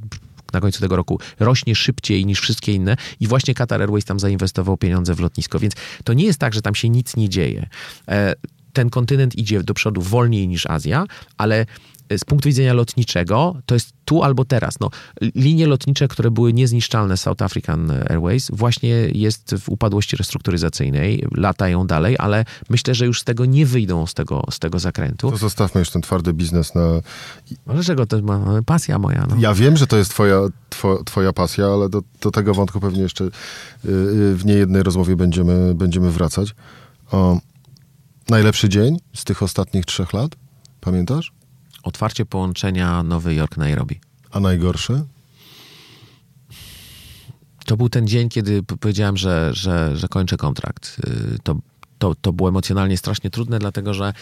[0.55, 4.77] na końcu tego roku rośnie szybciej niż wszystkie inne i właśnie Qatar Airways tam zainwestował
[4.77, 5.59] pieniądze w lotnisko.
[5.59, 7.69] Więc to nie jest tak, że tam się nic nie dzieje.
[8.09, 8.35] E,
[8.73, 11.07] ten kontynent idzie do przodu wolniej niż Azja,
[11.38, 11.67] ale
[12.19, 14.81] z punktu widzenia lotniczego to jest tu albo teraz.
[14.81, 14.90] No,
[15.35, 22.17] linie lotnicze, które były niezniszczalne South African Airways, właśnie jest w upadłości restrukturyzacyjnej, latają dalej,
[22.19, 25.31] ale myślę, że już z tego nie wyjdą z tego, z tego zakrętu.
[25.31, 26.81] To zostawmy już ten twardy biznes na...
[27.67, 29.27] No, dlaczego to ma pasja moja?
[29.31, 29.37] No.
[29.38, 33.03] Ja wiem, że to jest twoja, two, twoja pasja, ale do, do tego wątku pewnie
[33.03, 33.29] jeszcze y,
[33.88, 36.55] y, w niejednej rozmowie będziemy, będziemy wracać.
[37.12, 37.38] O,
[38.29, 40.31] najlepszy dzień z tych ostatnich trzech lat?
[40.81, 41.34] Pamiętasz?
[41.85, 44.01] Otwarcie połączenia Nowy Jork-Nairobi.
[44.31, 45.05] A najgorsze?
[47.66, 50.97] To był ten dzień, kiedy powiedziałem, że, że, że kończę kontrakt.
[51.35, 51.57] Y, to,
[51.99, 54.13] to, to było emocjonalnie strasznie trudne, dlatego że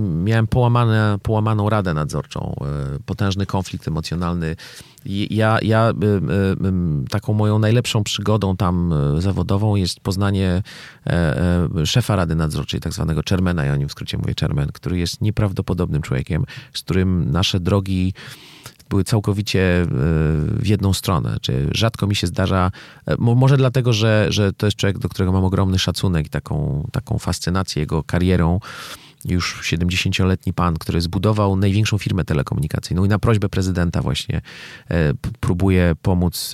[0.00, 2.54] miałem połamane, połamaną radę nadzorczą,
[2.96, 4.56] y, potężny konflikt emocjonalny.
[5.30, 5.94] Ja, ja y,
[7.10, 10.62] taką moją najlepszą przygodą tam zawodową jest poznanie
[11.06, 11.12] e,
[11.80, 14.98] e, szefa rady nadzorczej, tak zwanego chairmana, ja o nim w skrócie mówię chairman, który
[14.98, 18.14] jest nieprawdopodobnym człowiekiem, z którym nasze drogi
[18.92, 19.86] były całkowicie e,
[20.56, 21.36] w jedną stronę.
[21.40, 22.70] Czy rzadko mi się zdarza,
[23.06, 26.88] e, może dlatego, że, że to jest człowiek, do którego mam ogromny szacunek i taką,
[26.92, 28.60] taką fascynację jego karierą
[29.24, 34.40] już 70-letni pan, który zbudował największą firmę telekomunikacyjną i na prośbę prezydenta właśnie
[34.90, 36.52] e, próbuje pomóc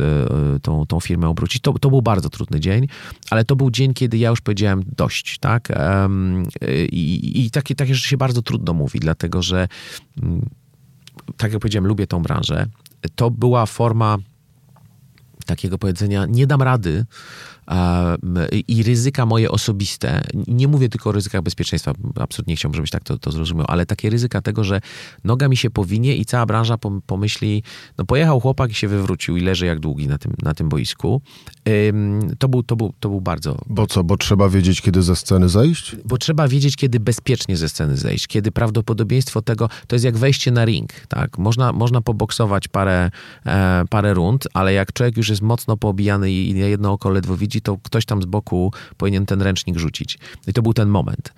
[0.63, 1.63] tą, tą firmę obrócić.
[1.63, 2.87] To, to był bardzo trudny dzień,
[3.31, 5.69] ale to był dzień, kiedy ja już powiedziałem dość, tak?
[6.93, 9.69] I, i takie, takie rzeczy się bardzo trudno mówi, dlatego że
[10.23, 10.49] mm,
[11.37, 12.67] tak jak powiedziałem, lubię tą branżę.
[13.15, 14.19] To była forma
[15.47, 17.07] takiego powiedzenia, nie dam rady,
[18.69, 23.05] i ryzyka moje osobiste, nie mówię tylko o ryzykach bezpieczeństwa, absolutnie nie chciałbym, żebyś tak
[23.05, 24.81] to, to zrozumiał, ale takie ryzyka tego, że
[25.25, 27.63] noga mi się powinie i cała branża pomyśli,
[27.99, 31.23] no pojechał chłopak i się wywrócił i leży jak długi na tym, na tym boisku.
[32.39, 33.59] To był, to, był, to był bardzo...
[33.67, 35.97] Bo co, bo trzeba wiedzieć, kiedy ze sceny zejść?
[36.05, 40.51] Bo trzeba wiedzieć, kiedy bezpiecznie ze sceny zejść, kiedy prawdopodobieństwo tego, to jest jak wejście
[40.51, 41.39] na ring, tak?
[41.39, 43.11] Można, można poboksować parę,
[43.47, 47.58] e, parę rund, ale jak człowiek już jest mocno poobijany i jedno oko ledwo widzi,
[47.61, 50.19] to ktoś tam z boku powinien ten ręcznik rzucić.
[50.47, 51.33] I to był ten moment.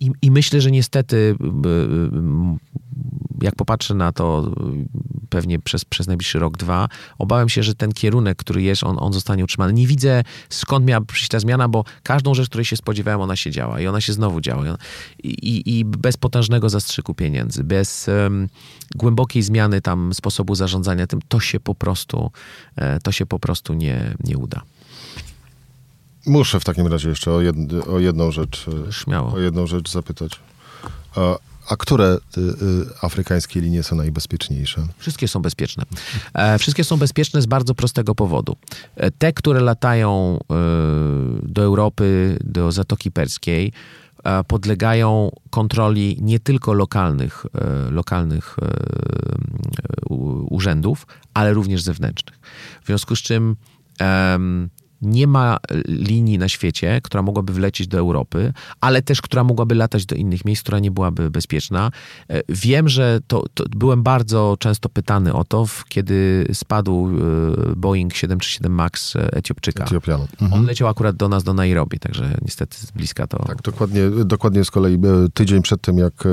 [0.00, 6.06] I, I, myślę, że niestety, y, y, jak popatrzę na to y, pewnie przez, przez
[6.06, 6.88] najbliższy rok, dwa,
[7.18, 9.72] obawiam się, że ten kierunek, który jest, on, on zostanie utrzymany.
[9.72, 13.50] Nie widzę skąd miała przyjść ta zmiana, bo każdą rzecz, której się spodziewałem, ona się
[13.50, 14.64] działa i ona się znowu działa.
[15.22, 18.48] I, i, i bez potężnego zastrzyku pieniędzy, bez um,
[18.94, 22.30] głębokiej zmiany tam sposobu zarządzania tym, to się po prostu,
[22.76, 24.62] e, to się po prostu nie, nie uda.
[26.26, 27.56] Muszę w takim razie jeszcze o, jed,
[27.88, 28.66] o jedną rzecz.
[28.88, 29.32] E, Śmiało.
[29.32, 30.40] O jedną rzecz zapytać.
[31.16, 31.36] A,
[31.68, 32.44] a które y, y,
[33.02, 34.86] afrykańskie linie są najbezpieczniejsze?
[34.98, 35.84] Wszystkie są bezpieczne.
[36.34, 38.56] E, wszystkie są bezpieczne z bardzo prostego powodu.
[38.96, 40.54] E, te, które latają e,
[41.42, 43.72] do Europy, do Zatoki Perskiej,
[44.24, 47.46] e, podlegają kontroli nie tylko lokalnych,
[47.90, 48.56] lokalnych
[50.50, 52.38] urzędów, ale również zewnętrznych.
[52.82, 53.56] W związku z czym
[55.06, 55.56] nie ma
[55.88, 60.44] linii na świecie, która mogłaby wlecieć do Europy, ale też która mogłaby latać do innych
[60.44, 61.90] miejsc, która nie byłaby bezpieczna.
[62.28, 68.14] E, wiem, że to, to byłem bardzo często pytany o to, kiedy spadł e, Boeing
[68.14, 69.84] 737 MAX Etiopczyka.
[69.84, 70.28] Etiopianu.
[70.40, 70.52] Mhm.
[70.52, 73.38] On leciał akurat do nas do Nairobi, także niestety z bliska to...
[73.38, 74.98] Tak, dokładnie, dokładnie z kolei e,
[75.34, 76.24] tydzień przed tym, jak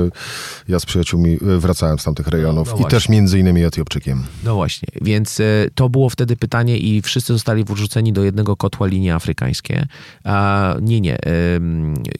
[0.68, 4.24] ja z przyjaciółmi wracałem z tamtych rejonów no, no i też między innymi Etiopczykiem.
[4.44, 5.40] No właśnie, więc
[5.74, 9.86] to było wtedy pytanie i wszyscy zostali wrzuceni do jednego kotła linie afrykańskie.
[10.24, 11.18] A, nie, nie.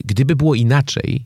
[0.05, 1.25] Gdyby było inaczej,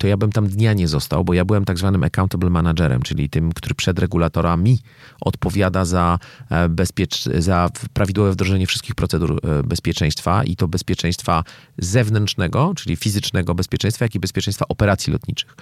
[0.00, 3.30] to ja bym tam dnia nie został, bo ja byłem tak zwanym accountable managerem, czyli
[3.30, 4.78] tym, który przed regulatorami
[5.20, 6.18] odpowiada za,
[6.50, 11.44] e, bezpiecz- za prawidłowe wdrożenie wszystkich procedur e, bezpieczeństwa i to bezpieczeństwa
[11.78, 15.56] zewnętrznego, czyli fizycznego bezpieczeństwa, jak i bezpieczeństwa operacji lotniczych.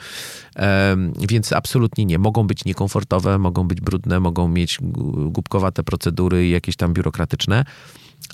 [1.29, 2.19] Więc absolutnie nie.
[2.19, 4.79] Mogą być niekomfortowe, mogą być brudne, mogą mieć
[5.31, 7.65] głupkowate procedury i jakieś tam biurokratyczne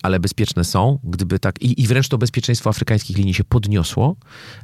[0.03, 4.17] ale bezpieczne są, gdyby tak, i, i wręcz to bezpieczeństwo afrykańskich linii się podniosło,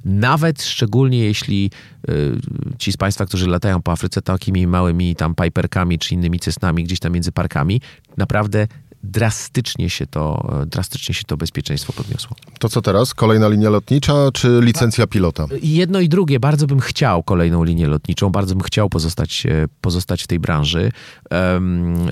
[0.04, 1.70] nawet szczególnie jeśli
[2.08, 2.40] y,
[2.78, 6.98] ci z Państwa, którzy latają po Afryce takimi małymi tam Piperkami czy innymi cestnami gdzieś
[6.98, 7.80] tam między parkami,
[8.16, 8.66] naprawdę
[9.03, 12.36] drastycznie się to, drastycznie się to bezpieczeństwo podniosło.
[12.59, 13.14] To co teraz?
[13.14, 15.46] Kolejna linia lotnicza czy licencja pilota?
[15.62, 16.40] Jedno i drugie.
[16.40, 20.92] Bardzo bym chciał kolejną linię lotniczą, bardzo bym chciał pozostać, e, pozostać w tej branży.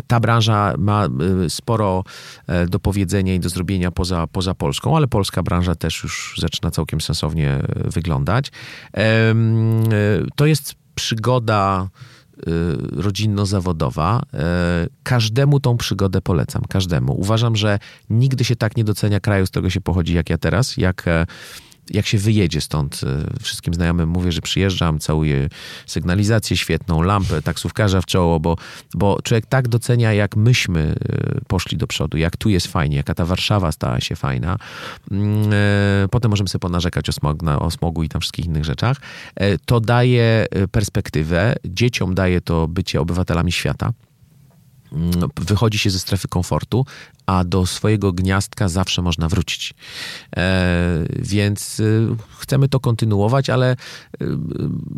[0.06, 2.04] Ta branża ma e, sporo
[2.46, 6.70] e, do powiedzenia i do zrobienia poza, poza Polską, ale polska branża też już zaczyna
[6.70, 8.52] całkiem sensownie wyglądać.
[10.36, 11.88] To jest przygoda
[12.92, 14.22] rodzinno-zawodowa.
[14.22, 14.38] Y,
[15.02, 17.20] każdemu tą przygodę polecam, każdemu.
[17.20, 17.78] Uważam, że
[18.10, 21.26] nigdy się tak nie docenia kraju, z którego się pochodzi, jak ja teraz, jak e,
[21.90, 25.48] jak się wyjedzie stąd, e, wszystkim znajomym mówię, że przyjeżdżam, całuję
[25.86, 28.56] sygnalizację świetną, lampę, taksówkarza w czoło, bo,
[28.94, 33.14] bo człowiek tak docenia, jak myśmy e, poszli do przodu, jak tu jest fajnie, jaka
[33.14, 34.56] ta Warszawa stała się fajna.
[35.10, 38.96] Mm, e, potem możemy sobie ponarzekać o, smog, o smogu i tam wszystkich innych rzeczach.
[39.64, 43.92] To daje perspektywę, dzieciom daje to bycie obywatelami świata.
[44.92, 46.86] Mm, wychodzi się ze strefy komfortu,
[47.26, 49.74] a do swojego gniazdka zawsze można wrócić.
[50.36, 52.08] E, więc y,
[52.38, 53.76] chcemy to kontynuować, ale
[54.22, 54.26] y,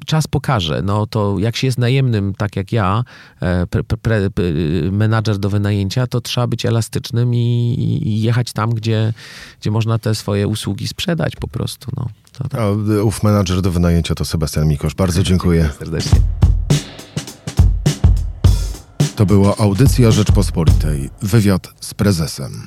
[0.07, 0.83] czas pokaże.
[0.83, 3.05] No to jak się jest najemnym, tak jak ja,
[3.41, 4.21] e, pre, pre,
[4.93, 7.75] menadżer do wynajęcia, to trzeba być elastycznym i,
[8.07, 9.13] i, jechać tam, gdzie,
[9.61, 11.91] gdzie można te swoje usługi sprzedać po prostu.
[11.97, 12.61] No, to, tak.
[12.61, 12.71] A
[13.03, 14.95] ów menadżer do wynajęcia to Sebastian Mikosz.
[14.95, 15.61] Bardzo dziękuję.
[15.61, 16.21] dziękuję serdecznie.
[19.21, 22.67] To była audycja Rzeczpospolitej, wywiad z prezesem.